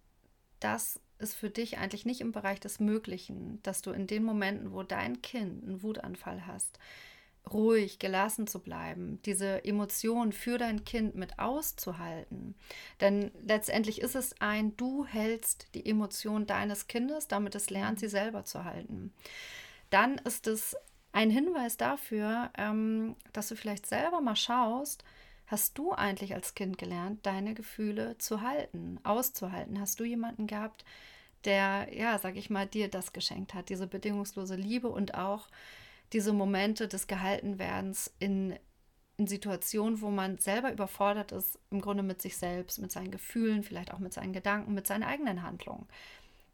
das 0.61 1.01
ist 1.23 1.35
für 1.35 1.51
dich 1.51 1.79
eigentlich 1.79 2.05
nicht 2.05 2.21
im 2.21 2.33
Bereich 2.33 2.61
des 2.61 2.81
Möglichen, 2.81 3.61
dass 3.63 3.83
du 3.83 3.91
in 3.93 4.07
den 4.07 4.25
Momenten, 4.25 4.73
wo 4.73 4.83
dein 4.83 5.23
Kind 5.23 5.65
einen 5.65 5.83
Wutanfall 5.83 6.47
hast, 6.47 6.79
ruhig, 7.51 7.99
gelassen 7.99 8.47
zu 8.47 8.61
bleiben, 8.61 9.21
diese 9.25 9.65
Emotionen 9.65 10.33
für 10.33 10.59
dein 10.59 10.85
Kind 10.85 11.15
mit 11.15 11.39
auszuhalten. 11.39 12.55
Denn 13.01 13.33
letztendlich 13.43 14.01
ist 14.01 14.15
es 14.15 14.41
ein, 14.41 14.77
du 14.77 15.05
hältst 15.05 15.75
die 15.75 15.87
Emotion 15.87 16.47
deines 16.47 16.87
Kindes, 16.87 17.29
damit 17.29 17.55
es 17.55 17.71
lernt, 17.71 17.99
sie 17.99 18.09
selber 18.09 18.45
zu 18.45 18.65
halten. 18.65 19.13
Dann 19.91 20.19
ist 20.19 20.47
es 20.47 20.77
ein 21.13 21.31
Hinweis 21.31 21.77
dafür, 21.77 22.51
ähm, 22.57 23.17
dass 23.33 23.49
du 23.49 23.57
vielleicht 23.57 23.87
selber 23.87 24.21
mal 24.21 24.37
schaust, 24.37 25.05
hast 25.53 25.79
du 25.79 25.93
eigentlich 25.93 26.35
als 26.35 26.55
Kind 26.55 26.79
gelernt, 26.79 27.25
deine 27.25 27.55
Gefühle 27.55 28.19
zu 28.19 28.41
halten, 28.41 28.99
auszuhalten? 29.05 29.81
Hast 29.81 30.01
du 30.01 30.05
jemanden 30.05 30.47
gehabt, 30.47 30.85
der, 31.45 31.89
ja, 31.93 32.19
sag 32.19 32.37
ich 32.37 32.51
mal, 32.51 32.67
dir 32.67 32.89
das 32.89 33.13
geschenkt 33.13 33.55
hat, 33.55 33.69
diese 33.69 33.87
bedingungslose 33.87 34.57
Liebe 34.57 34.89
und 34.89 35.15
auch 35.15 35.49
diese 36.13 36.33
Momente 36.33 36.89
des 36.89 37.07
Gehaltenwerdens 37.07 38.13
in, 38.19 38.59
in 39.17 39.27
Situationen, 39.27 40.01
wo 40.01 40.11
man 40.11 40.39
selber 40.39 40.73
überfordert 40.73 41.33
ist, 41.33 41.59
im 41.71 41.81
Grunde 41.81 42.03
mit 42.03 42.21
sich 42.23 42.37
selbst, 42.37 42.79
mit 42.79 42.93
seinen 42.93 43.11
Gefühlen, 43.11 43.63
vielleicht 43.63 43.93
auch 43.93 43.99
mit 43.99 44.13
seinen 44.13 44.33
Gedanken, 44.33 44.75
mit 44.75 44.87
seinen 44.87 45.05
eigenen 45.05 45.43
Handlungen. 45.43 45.87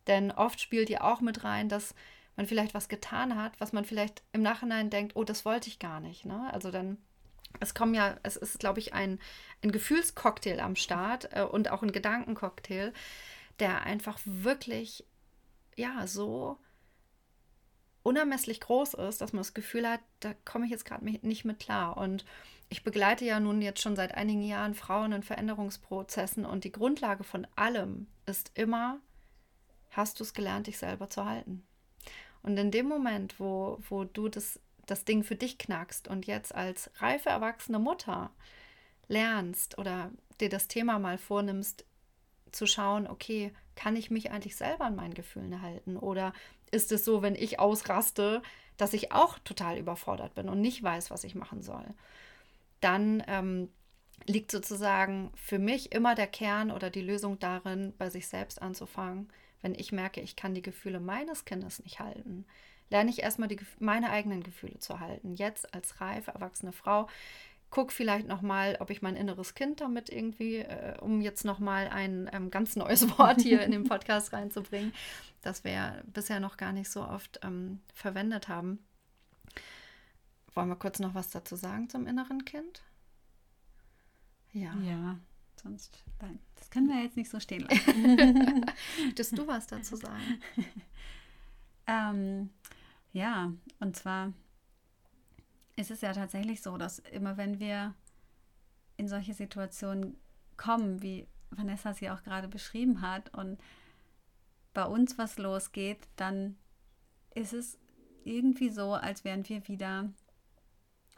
Denn 0.07 0.31
oft 0.31 0.61
spielt 0.61 0.91
ja 0.91 1.03
auch 1.03 1.21
mit 1.21 1.45
rein, 1.45 1.69
dass 1.69 1.95
man 2.37 2.47
vielleicht 2.47 2.73
was 2.73 2.89
getan 2.89 3.37
hat, 3.37 3.61
was 3.61 3.73
man 3.73 3.85
vielleicht 3.85 4.23
im 4.33 4.43
Nachhinein 4.43 4.91
denkt, 4.91 5.17
oh, 5.17 5.25
das 5.25 5.45
wollte 5.45 5.69
ich 5.69 5.79
gar 5.79 6.01
nicht. 6.01 6.25
Ne? 6.25 6.49
Also 6.53 6.71
dann, 6.71 6.97
es 7.61 7.75
kommen 7.75 7.95
ja, 7.95 8.17
es 8.23 8.37
ist, 8.37 8.59
glaube 8.59 8.81
ich, 8.81 8.95
ein, 8.95 9.19
ein 9.63 9.73
Gefühlscocktail 9.73 10.61
am 10.61 10.77
Start 10.77 11.29
äh, 11.33 11.43
und 11.43 11.71
auch 11.71 11.83
ein 11.83 11.93
Gedankencocktail, 11.93 12.93
der 13.59 13.83
einfach 13.83 14.19
wirklich, 14.25 15.05
ja, 15.77 16.07
so 16.07 16.59
unermesslich 18.03 18.61
groß 18.61 18.95
ist, 18.95 19.21
dass 19.21 19.33
man 19.33 19.41
das 19.41 19.55
Gefühl 19.55 19.89
hat, 19.89 20.01
da 20.21 20.33
komme 20.45 20.65
ich 20.65 20.71
jetzt 20.71 20.85
gerade 20.85 21.05
nicht 21.05 21.45
mit 21.45 21.59
klar. 21.59 21.97
Und 21.97 22.25
ich 22.69 22.85
begleite 22.85 23.25
ja 23.25 23.41
nun 23.41 23.61
jetzt 23.61 23.83
schon 23.83 23.97
seit 23.97 24.15
einigen 24.15 24.43
Jahren 24.43 24.75
Frauen 24.75 25.13
in 25.13 25.23
Veränderungsprozessen 25.23 26.47
und 26.47 26.65
die 26.65 26.73
Grundlage 26.73 27.25
von 27.25 27.47
allem 27.57 28.07
ist 28.27 28.53
immer, 28.55 29.01
hast 29.91 30.21
du 30.21 30.25
es 30.25 30.33
gelernt, 30.35 30.67
dich 30.67 30.79
selber 30.79 31.11
zu 31.11 31.25
halten? 31.25 31.67
Und 32.43 32.57
in 32.57 32.71
dem 32.71 32.87
Moment, 32.87 33.41
wo, 33.41 33.79
wo 33.89 34.05
du 34.05 34.29
das, 34.29 34.61
das 34.91 35.05
Ding 35.05 35.23
für 35.23 35.37
dich 35.37 35.59
knackst 35.59 36.09
und 36.09 36.27
jetzt 36.27 36.55
als 36.55 36.91
reife 36.97 37.29
erwachsene 37.29 37.79
Mutter 37.79 38.31
lernst 39.07 39.79
oder 39.79 40.11
dir 40.41 40.49
das 40.49 40.69
Thema 40.69 40.99
mal 40.99 41.19
vornimmst, 41.19 41.85
zu 42.51 42.67
schauen, 42.67 43.07
okay, 43.07 43.53
kann 43.77 43.95
ich 43.95 44.11
mich 44.11 44.31
eigentlich 44.31 44.57
selber 44.57 44.87
an 44.87 44.97
meinen 44.97 45.15
Gefühlen 45.15 45.61
halten? 45.61 45.97
Oder 45.97 46.33
ist 46.71 46.91
es 46.93 47.05
so, 47.05 47.23
wenn 47.23 47.35
ich 47.35 47.61
ausraste, 47.61 48.43
dass 48.77 48.95
ich 48.95 49.13
auch 49.13 49.39
total 49.41 49.79
überfordert 49.79 50.35
bin 50.35 50.49
und 50.49 50.61
nicht 50.61 50.83
weiß, 50.83 51.11
was 51.11 51.25
ich 51.25 51.35
machen 51.35 51.63
soll? 51.63 51.85
Dann 52.81 53.23
ähm, 53.27 53.69
liegt 54.27 54.51
sozusagen 54.51 55.31
für 55.35 55.59
mich 55.59 55.93
immer 55.93 56.15
der 56.15 56.27
Kern 56.27 56.71
oder 56.71 56.91
die 56.91 57.03
Lösung 57.03 57.39
darin, 57.39 57.93
bei 57.99 58.09
sich 58.09 58.29
selbst 58.29 58.63
anzufangen, 58.63 59.29
wenn 59.61 59.75
ich 59.75 59.93
merke, 59.93 60.21
ich 60.21 60.37
kann 60.37 60.55
die 60.55 60.63
Gefühle 60.63 61.01
meines 61.01 61.45
Kindes 61.45 61.83
nicht 61.83 62.01
halten, 62.01 62.47
lerne 62.91 63.11
ich 63.11 63.23
erstmal 63.23 63.49
die, 63.49 63.59
meine 63.79 64.11
eigenen 64.11 64.43
Gefühle 64.43 64.79
zu 64.79 65.01
halten. 65.01 65.35
Jetzt 65.35 65.75
als 65.75 66.01
reife, 66.01 66.31
erwachsene 66.33 66.73
Frau, 66.73 67.09
guck 67.71 67.93
vielleicht 67.93 68.27
nochmal, 68.27 68.77
ob 68.81 68.91
ich 68.91 69.03
mein 69.03 69.17
inneres 69.17 69.55
Kind 69.55 69.81
damit 69.81 70.09
irgendwie, 70.09 70.57
äh, 70.57 70.97
um 71.01 71.21
jetzt 71.21 71.45
nochmal 71.45 71.89
ein 71.89 72.29
ähm, 72.33 72.51
ganz 72.51 72.77
neues 72.77 73.09
Wort 73.19 73.41
hier 73.41 73.63
in 73.63 73.73
den 73.73 73.85
Podcast 73.89 74.33
reinzubringen, 74.33 74.93
das 75.43 75.65
wir 75.65 75.73
ja 75.73 75.97
bisher 76.07 76.41
noch 76.41 76.57
gar 76.57 76.73
nicht 76.73 76.91
so 76.91 77.03
oft 77.03 77.41
ähm, 77.43 77.81
verwendet 77.93 78.49
haben. 78.49 78.79
Wollen 80.55 80.69
wir 80.69 80.77
kurz 80.77 80.99
noch 80.99 81.15
was 81.15 81.31
dazu 81.31 81.57
sagen 81.57 81.89
zum 81.89 82.07
inneren 82.07 82.45
Kind? 82.45 82.83
Ja. 84.53 84.75
Ja. 84.83 85.19
Sonst, 85.63 86.05
nein, 86.21 86.39
das 86.55 86.71
können 86.71 86.89
wir 86.89 87.03
jetzt 87.03 87.17
nicht 87.17 87.31
so 87.31 87.41
stehen 87.41 87.63
lassen. 87.63 88.65
Würdest 89.05 89.37
du 89.37 89.47
was 89.47 89.67
dazu 89.67 89.97
sagen? 89.97 90.41
ähm, 91.87 92.51
ja, 93.19 93.53
und 93.81 93.97
zwar 93.97 94.33
ist 95.77 95.91
es 95.91 96.01
ja 96.01 96.13
tatsächlich 96.13 96.63
so, 96.63 96.77
dass 96.77 97.01
immer 97.01 97.37
wenn 97.37 97.59
wir 97.59 97.95
in 98.97 99.09
solche 99.09 99.35
Situationen 99.35 100.17
kommen, 100.57 101.03
wie 101.03 101.27
Vanessa 101.51 101.95
sie 101.95 102.11
auch 102.11 102.23
gerade 102.23 102.49
beschrieben 102.49 103.01
hat, 103.01 103.35
und 103.35 103.61
bei 104.73 104.85
uns 104.85 105.19
was 105.19 105.39
losgeht, 105.39 106.09
dann 106.17 106.57
ist 107.35 107.53
es 107.53 107.79
irgendwie 108.25 108.71
so, 108.71 108.95
als 108.95 109.25
wären 109.25 109.49
wir 109.49 109.67
wieder, 109.67 110.11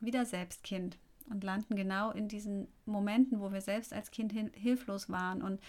wieder 0.00 0.24
selbst 0.24 0.62
Kind 0.62 0.98
und 1.28 1.44
landen 1.44 1.76
genau 1.76 2.10
in 2.12 2.28
diesen 2.28 2.68
Momenten, 2.86 3.40
wo 3.40 3.52
wir 3.52 3.60
selbst 3.60 3.92
als 3.92 4.10
Kind 4.10 4.32
hilflos 4.32 5.10
waren 5.10 5.42
und 5.42 5.60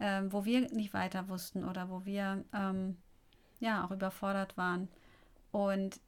ähm, 0.00 0.32
wo 0.32 0.44
wir 0.44 0.70
nicht 0.72 0.94
weiter 0.94 1.28
wussten 1.28 1.64
oder 1.64 1.88
wo 1.90 2.04
wir 2.04 2.44
ähm, 2.52 2.96
ja 3.60 3.84
auch 3.84 3.90
überfordert 3.90 4.56
waren. 4.56 4.88
Und 5.52 6.00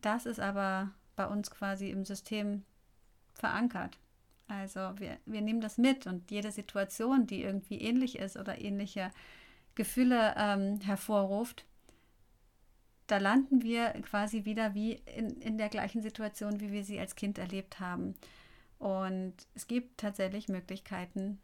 das 0.00 0.26
ist 0.26 0.40
aber 0.40 0.92
bei 1.16 1.26
uns 1.26 1.50
quasi 1.50 1.90
im 1.90 2.04
System 2.04 2.64
verankert. 3.34 3.98
Also 4.46 4.80
wir, 4.98 5.18
wir 5.24 5.40
nehmen 5.40 5.60
das 5.60 5.78
mit 5.78 6.06
und 6.06 6.30
jede 6.30 6.52
Situation, 6.52 7.26
die 7.26 7.42
irgendwie 7.42 7.80
ähnlich 7.80 8.18
ist 8.18 8.36
oder 8.36 8.60
ähnliche 8.60 9.10
Gefühle 9.74 10.34
ähm, 10.36 10.80
hervorruft, 10.80 11.64
da 13.06 13.18
landen 13.18 13.62
wir 13.62 13.90
quasi 14.02 14.44
wieder 14.44 14.74
wie 14.74 14.92
in, 14.92 15.40
in 15.40 15.58
der 15.58 15.68
gleichen 15.68 16.02
Situation, 16.02 16.60
wie 16.60 16.72
wir 16.72 16.84
sie 16.84 16.98
als 16.98 17.16
Kind 17.16 17.38
erlebt 17.38 17.80
haben. 17.80 18.14
Und 18.78 19.34
es 19.54 19.66
gibt 19.66 19.98
tatsächlich 19.98 20.48
Möglichkeiten, 20.48 21.38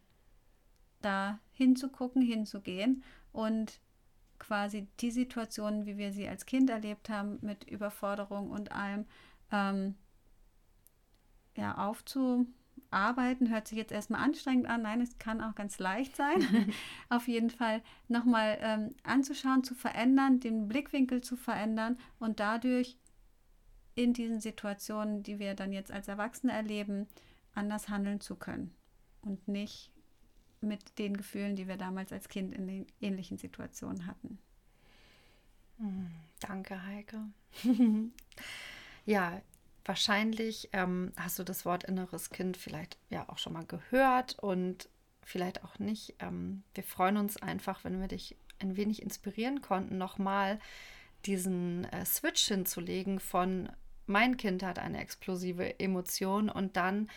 da 1.03 1.39
hinzugucken, 1.53 2.23
hinzugehen 2.23 3.03
und 3.33 3.81
quasi 4.41 4.89
die 4.99 5.13
Situationen, 5.13 5.87
wie 5.87 5.97
wir 5.97 6.13
sie 6.13 6.27
als 6.27 6.47
Kind 6.47 6.69
erlebt 6.71 7.09
haben, 7.09 7.39
mit 7.43 7.65
Überforderung 7.71 8.51
und 8.51 8.73
allem, 8.73 9.07
ähm, 9.53 9.95
ja, 11.57 11.79
aufzuarbeiten. 11.79 13.51
Hört 13.51 13.69
sich 13.69 13.79
jetzt 13.79 13.93
erstmal 13.93 14.23
anstrengend 14.23 14.67
an. 14.67 14.83
Nein, 14.83 15.01
es 15.01 15.19
kann 15.19 15.41
auch 15.41 15.55
ganz 15.55 15.79
leicht 15.79 16.17
sein. 16.17 16.73
Auf 17.09 17.29
jeden 17.29 17.51
Fall 17.51 17.83
nochmal 18.09 18.59
ähm, 18.61 18.95
anzuschauen, 19.05 19.63
zu 19.63 19.75
verändern, 19.75 20.41
den 20.41 20.67
Blickwinkel 20.67 21.21
zu 21.21 21.37
verändern 21.37 21.99
und 22.19 22.41
dadurch 22.41 22.99
in 23.95 24.13
diesen 24.13 24.41
Situationen, 24.41 25.23
die 25.23 25.39
wir 25.39 25.55
dann 25.55 25.73
jetzt 25.73 25.93
als 25.93 26.09
Erwachsene 26.09 26.53
erleben, 26.53 27.07
anders 27.55 27.89
handeln 27.89 28.21
zu 28.21 28.37
können 28.37 28.75
und 29.23 29.47
nicht 29.49 29.93
mit 30.63 30.99
den 30.99 31.17
Gefühlen, 31.17 31.57
die 31.57 31.69
wir 31.69 31.77
damals 31.77 32.13
als 32.13 32.29
Kind 32.29 32.55
in 32.55 32.67
den 32.67 32.87
ähnlichen 33.01 33.39
Situationen 33.39 34.07
hatten. 34.07 34.39
Hm, 35.79 36.11
danke, 36.41 36.85
Heike. 36.85 37.25
ja, 39.07 39.41
wahrscheinlich 39.85 40.69
ähm, 40.73 41.13
hast 41.17 41.39
du 41.39 41.45
das 41.45 41.65
Wort 41.65 41.85
inneres 41.85 42.31
Kind 42.31 42.57
vielleicht 42.57 42.99
ja 43.09 43.29
auch 43.29 43.39
schon 43.39 43.55
mal 43.55 43.65
gehört 43.65 44.39
und 44.39 44.89
vielleicht 45.23 45.65
auch 45.65 45.79
nicht. 45.79 46.15
Ähm, 46.19 46.63
wir 46.75 46.85
freuen 46.85 47.17
uns 47.17 47.37
einfach, 47.37 47.85
wenn 47.85 48.01
wir 48.01 48.09
dich 48.09 48.37
ein 48.59 48.77
wenig 48.77 49.03
inspirieren 49.03 49.63
konnten, 49.63 49.97
nochmal 49.97 50.59
diesen 51.27 51.85
äh, 51.85 52.05
Switch 52.05 52.47
hinzulegen 52.49 53.21
von 53.21 53.71
mein 54.07 54.37
Kind 54.37 54.63
hat 54.63 54.79
eine 54.79 55.01
explosive 55.01 55.79
Emotion 55.79 56.51
und 56.51 56.77
dann 56.77 57.09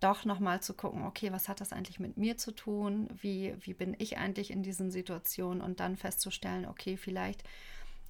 doch 0.00 0.24
nochmal 0.24 0.62
zu 0.62 0.74
gucken, 0.74 1.04
okay, 1.04 1.32
was 1.32 1.48
hat 1.48 1.60
das 1.60 1.72
eigentlich 1.72 1.98
mit 1.98 2.16
mir 2.16 2.36
zu 2.36 2.52
tun? 2.52 3.08
Wie, 3.20 3.54
wie 3.60 3.74
bin 3.74 3.96
ich 3.98 4.18
eigentlich 4.18 4.50
in 4.50 4.62
diesen 4.62 4.90
Situationen? 4.90 5.62
Und 5.62 5.80
dann 5.80 5.96
festzustellen, 5.96 6.66
okay, 6.66 6.96
vielleicht 6.96 7.44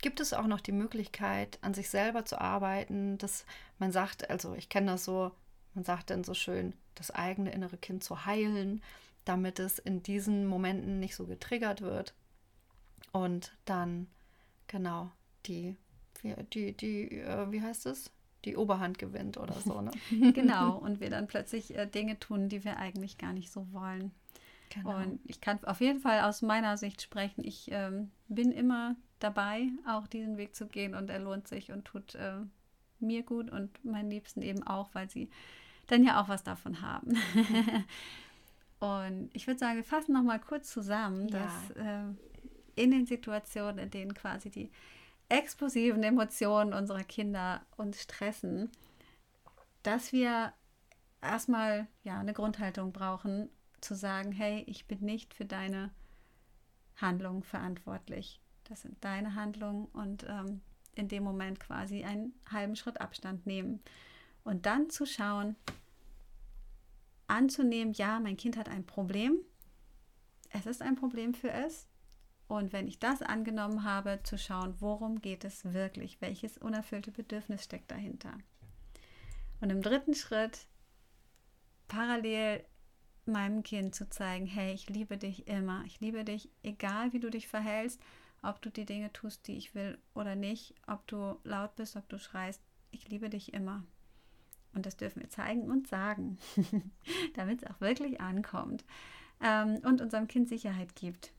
gibt 0.00 0.20
es 0.20 0.32
auch 0.32 0.46
noch 0.46 0.60
die 0.60 0.72
Möglichkeit, 0.72 1.58
an 1.62 1.74
sich 1.74 1.88
selber 1.88 2.24
zu 2.24 2.40
arbeiten, 2.40 3.18
dass 3.18 3.46
man 3.78 3.92
sagt, 3.92 4.28
also 4.30 4.54
ich 4.54 4.68
kenne 4.68 4.92
das 4.92 5.04
so, 5.04 5.30
man 5.74 5.84
sagt 5.84 6.10
dann 6.10 6.24
so 6.24 6.34
schön, 6.34 6.74
das 6.94 7.10
eigene 7.10 7.52
innere 7.52 7.76
Kind 7.76 8.02
zu 8.02 8.26
heilen, 8.26 8.82
damit 9.24 9.58
es 9.58 9.78
in 9.78 10.02
diesen 10.02 10.46
Momenten 10.46 10.98
nicht 10.98 11.14
so 11.16 11.26
getriggert 11.26 11.82
wird. 11.82 12.14
Und 13.12 13.56
dann, 13.64 14.08
genau, 14.66 15.10
die, 15.46 15.76
die, 16.22 16.76
die, 16.76 17.18
äh, 17.20 17.50
wie 17.50 17.62
heißt 17.62 17.86
es? 17.86 18.10
Die 18.46 18.56
Oberhand 18.56 18.98
gewinnt 18.98 19.36
oder 19.36 19.54
so. 19.54 19.80
Ne? 19.82 19.90
genau, 20.32 20.76
und 20.76 21.00
wir 21.00 21.10
dann 21.10 21.26
plötzlich 21.26 21.76
äh, 21.76 21.86
Dinge 21.86 22.18
tun, 22.18 22.48
die 22.48 22.64
wir 22.64 22.78
eigentlich 22.78 23.18
gar 23.18 23.32
nicht 23.32 23.52
so 23.52 23.66
wollen. 23.72 24.12
Genau. 24.70 24.96
Und 24.96 25.20
ich 25.24 25.40
kann 25.40 25.62
auf 25.64 25.80
jeden 25.80 26.00
Fall 26.00 26.20
aus 26.20 26.42
meiner 26.42 26.76
Sicht 26.76 27.02
sprechen. 27.02 27.44
Ich 27.44 27.68
ähm, 27.70 28.10
bin 28.28 28.52
immer 28.52 28.96
dabei, 29.18 29.68
auch 29.86 30.06
diesen 30.06 30.36
Weg 30.36 30.54
zu 30.54 30.66
gehen 30.66 30.94
und 30.94 31.10
er 31.10 31.18
lohnt 31.18 31.48
sich 31.48 31.72
und 31.72 31.84
tut 31.84 32.14
äh, 32.14 32.38
mir 33.00 33.22
gut 33.22 33.50
und 33.50 33.84
meinen 33.84 34.10
Liebsten 34.10 34.42
eben 34.42 34.62
auch, 34.62 34.90
weil 34.94 35.08
sie 35.10 35.30
dann 35.86 36.04
ja 36.04 36.20
auch 36.20 36.28
was 36.28 36.42
davon 36.42 36.82
haben. 36.82 37.16
und 38.80 39.30
ich 39.32 39.46
würde 39.46 39.58
sagen, 39.58 39.76
wir 39.76 39.84
fassen 39.84 40.12
noch 40.12 40.22
mal 40.22 40.40
kurz 40.40 40.70
zusammen, 40.70 41.28
ja. 41.28 41.38
dass 41.38 41.70
äh, 41.76 42.02
in 42.74 42.90
den 42.90 43.06
Situationen, 43.06 43.78
in 43.78 43.90
denen 43.90 44.14
quasi 44.14 44.50
die 44.50 44.70
explosiven 45.28 46.02
Emotionen 46.02 46.72
unserer 46.72 47.04
Kinder 47.04 47.62
uns 47.76 48.02
stressen, 48.02 48.70
dass 49.82 50.12
wir 50.12 50.52
erstmal 51.20 51.86
ja 52.02 52.18
eine 52.18 52.32
Grundhaltung 52.32 52.92
brauchen, 52.92 53.48
zu 53.80 53.94
sagen, 53.94 54.32
hey, 54.32 54.64
ich 54.66 54.86
bin 54.86 55.00
nicht 55.00 55.34
für 55.34 55.44
deine 55.44 55.90
Handlungen 56.96 57.42
verantwortlich. 57.42 58.40
Das 58.64 58.82
sind 58.82 59.02
deine 59.04 59.34
Handlungen 59.34 59.86
und 59.86 60.24
ähm, 60.28 60.60
in 60.94 61.08
dem 61.08 61.22
Moment 61.22 61.60
quasi 61.60 62.04
einen 62.04 62.34
halben 62.50 62.74
Schritt 62.74 63.00
Abstand 63.00 63.46
nehmen 63.46 63.80
und 64.44 64.66
dann 64.66 64.90
zu 64.90 65.06
schauen, 65.06 65.56
anzunehmen, 67.26 67.92
ja, 67.92 68.20
mein 68.20 68.36
Kind 68.36 68.56
hat 68.56 68.68
ein 68.68 68.86
Problem. 68.86 69.38
Es 70.50 70.66
ist 70.66 70.82
ein 70.82 70.96
Problem 70.96 71.34
für 71.34 71.50
es. 71.50 71.86
Und 72.48 72.72
wenn 72.72 72.86
ich 72.86 72.98
das 72.98 73.22
angenommen 73.22 73.82
habe, 73.82 74.20
zu 74.22 74.38
schauen, 74.38 74.74
worum 74.78 75.20
geht 75.20 75.44
es 75.44 75.72
wirklich? 75.72 76.20
Welches 76.20 76.58
unerfüllte 76.58 77.10
Bedürfnis 77.10 77.64
steckt 77.64 77.90
dahinter? 77.90 78.32
Und 79.60 79.70
im 79.70 79.82
dritten 79.82 80.14
Schritt 80.14 80.66
parallel 81.88 82.64
meinem 83.24 83.62
Kind 83.62 83.94
zu 83.94 84.08
zeigen, 84.08 84.46
hey, 84.46 84.72
ich 84.72 84.88
liebe 84.88 85.18
dich 85.18 85.48
immer. 85.48 85.82
Ich 85.86 86.00
liebe 86.00 86.24
dich, 86.24 86.50
egal 86.62 87.12
wie 87.12 87.20
du 87.20 87.30
dich 87.30 87.48
verhältst, 87.48 88.00
ob 88.42 88.62
du 88.62 88.70
die 88.70 88.84
Dinge 88.84 89.12
tust, 89.12 89.48
die 89.48 89.56
ich 89.56 89.74
will 89.74 89.98
oder 90.14 90.36
nicht, 90.36 90.74
ob 90.86 91.06
du 91.08 91.38
laut 91.42 91.74
bist, 91.74 91.96
ob 91.96 92.08
du 92.08 92.18
schreist. 92.18 92.62
Ich 92.92 93.08
liebe 93.08 93.28
dich 93.28 93.52
immer. 93.52 93.82
Und 94.72 94.86
das 94.86 94.96
dürfen 94.96 95.22
wir 95.22 95.30
zeigen 95.30 95.70
und 95.70 95.88
sagen, 95.88 96.38
damit 97.34 97.62
es 97.62 97.70
auch 97.70 97.80
wirklich 97.80 98.20
ankommt 98.20 98.84
ähm, 99.40 99.80
und 99.84 100.00
unserem 100.00 100.28
Kind 100.28 100.48
Sicherheit 100.48 100.94
gibt. 100.94 101.32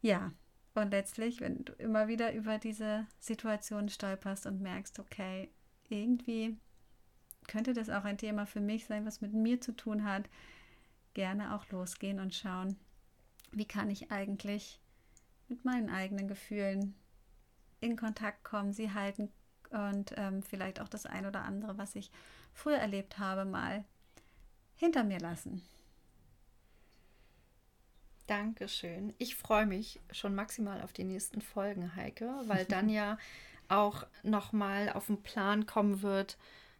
Ja, 0.00 0.32
und 0.74 0.90
letztlich, 0.92 1.40
wenn 1.40 1.64
du 1.64 1.72
immer 1.74 2.08
wieder 2.08 2.32
über 2.32 2.58
diese 2.58 3.06
Situation 3.18 3.88
stolperst 3.88 4.46
und 4.46 4.60
merkst, 4.60 4.98
okay, 4.98 5.50
irgendwie 5.88 6.56
könnte 7.48 7.72
das 7.72 7.90
auch 7.90 8.04
ein 8.04 8.18
Thema 8.18 8.46
für 8.46 8.60
mich 8.60 8.86
sein, 8.86 9.04
was 9.04 9.20
mit 9.20 9.32
mir 9.32 9.60
zu 9.60 9.72
tun 9.72 10.04
hat, 10.04 10.28
gerne 11.14 11.54
auch 11.54 11.68
losgehen 11.70 12.20
und 12.20 12.34
schauen, 12.34 12.76
wie 13.50 13.64
kann 13.64 13.90
ich 13.90 14.12
eigentlich 14.12 14.80
mit 15.48 15.64
meinen 15.64 15.90
eigenen 15.90 16.28
Gefühlen 16.28 16.94
in 17.80 17.96
Kontakt 17.96 18.44
kommen, 18.44 18.72
sie 18.72 18.92
halten 18.92 19.30
und 19.70 20.14
ähm, 20.16 20.42
vielleicht 20.42 20.80
auch 20.80 20.88
das 20.88 21.06
ein 21.06 21.26
oder 21.26 21.42
andere, 21.42 21.76
was 21.78 21.96
ich 21.96 22.10
früher 22.52 22.76
erlebt 22.76 23.18
habe, 23.18 23.44
mal 23.44 23.84
hinter 24.76 25.02
mir 25.02 25.18
lassen. 25.18 25.62
Dankeschön. 28.30 29.12
Ich 29.18 29.34
freue 29.34 29.66
mich 29.66 29.98
schon 30.12 30.36
maximal 30.36 30.82
auf 30.82 30.92
die 30.92 31.02
nächsten 31.02 31.40
Folgen, 31.40 31.96
Heike, 31.96 32.30
weil 32.46 32.64
dann 32.64 32.88
ja 32.88 33.18
auch 33.68 34.06
nochmal 34.22 34.88
auf 34.90 35.06
den 35.06 35.20
Plan 35.20 35.66
kommen 35.66 36.02
wird, 36.02 36.38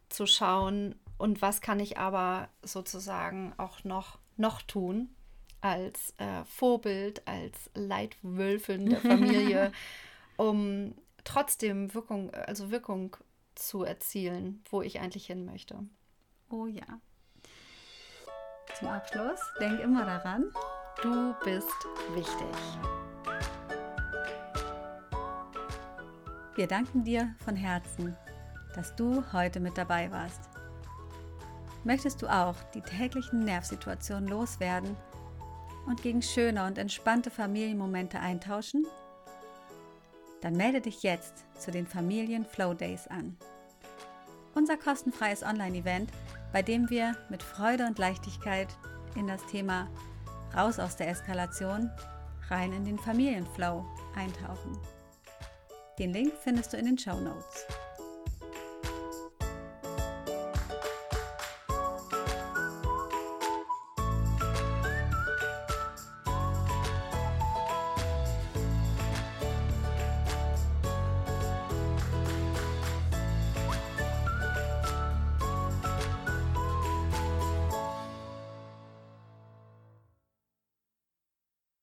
zu 0.09 0.27
schauen, 0.27 0.95
und 1.19 1.43
was 1.43 1.61
kann 1.61 1.81
ich 1.81 1.99
aber 1.99 2.49
sozusagen 2.63 3.53
auch 3.59 3.83
noch, 3.83 4.19
noch 4.37 4.63
tun 4.63 5.15
als 5.61 6.15
äh, 6.19 6.45
Vorbild, 6.45 7.27
als 7.27 7.69
Leitwölfin 7.75 8.89
der 8.89 9.01
Familie, 9.01 9.73
um 10.37 10.95
trotzdem 11.25 11.93
Wirkung, 11.93 12.33
also 12.33 12.71
Wirkung 12.71 13.17
zu 13.55 13.83
erzielen, 13.83 14.63
wo 14.71 14.83
ich 14.83 15.01
eigentlich 15.01 15.27
hin 15.27 15.45
möchte. 15.45 15.81
Oh 16.49 16.67
ja. 16.67 17.01
Zum 18.79 18.89
Abschluss, 18.89 19.41
denk 19.61 19.81
immer 19.81 20.07
daran, 20.07 20.51
Du 21.03 21.35
bist 21.43 21.89
wichtig. 22.15 22.55
Wir 26.57 26.67
danken 26.67 27.05
dir 27.05 27.35
von 27.43 27.57
Herzen, 27.57 28.15
dass 28.75 28.95
du 28.97 29.25
heute 29.33 29.61
mit 29.61 29.79
dabei 29.79 30.11
warst. 30.11 30.51
Möchtest 31.85 32.21
du 32.21 32.27
auch 32.27 32.57
die 32.75 32.83
täglichen 32.83 33.41
Nervsituationen 33.41 34.29
loswerden 34.29 34.95
und 35.87 36.03
gegen 36.03 36.21
schöne 36.21 36.67
und 36.67 36.77
entspannte 36.77 37.31
Familienmomente 37.31 38.21
eintauschen? 38.21 38.87
Dann 40.43 40.53
melde 40.53 40.83
dich 40.83 41.03
jetzt 41.03 41.47
zu 41.59 41.71
den 41.71 41.87
Familien 41.87 42.45
Flow 42.45 42.75
Days 42.75 43.07
an. 43.07 43.39
Unser 44.55 44.77
kostenfreies 44.77 45.45
Online-Event, 45.45 46.11
bei 46.53 46.61
dem 46.61 46.91
wir 46.91 47.17
mit 47.31 47.43
Freude 47.43 47.87
und 47.87 47.99
Leichtigkeit 47.99 48.69
in 49.17 49.27
das 49.27 49.47
Thema 49.47 49.89
raus 50.55 50.79
aus 50.79 50.97
der 50.97 51.09
Eskalation, 51.09 51.91
rein 52.49 52.73
in 52.73 52.85
den 52.85 52.99
Familienflow 52.99 53.85
eintauchen. 54.17 54.79
Den 55.99 56.13
Link 56.13 56.33
findest 56.43 56.73
du 56.73 56.77
in 56.77 56.87
den 56.87 56.99
Show 56.99 57.21
Notes. 57.21 57.67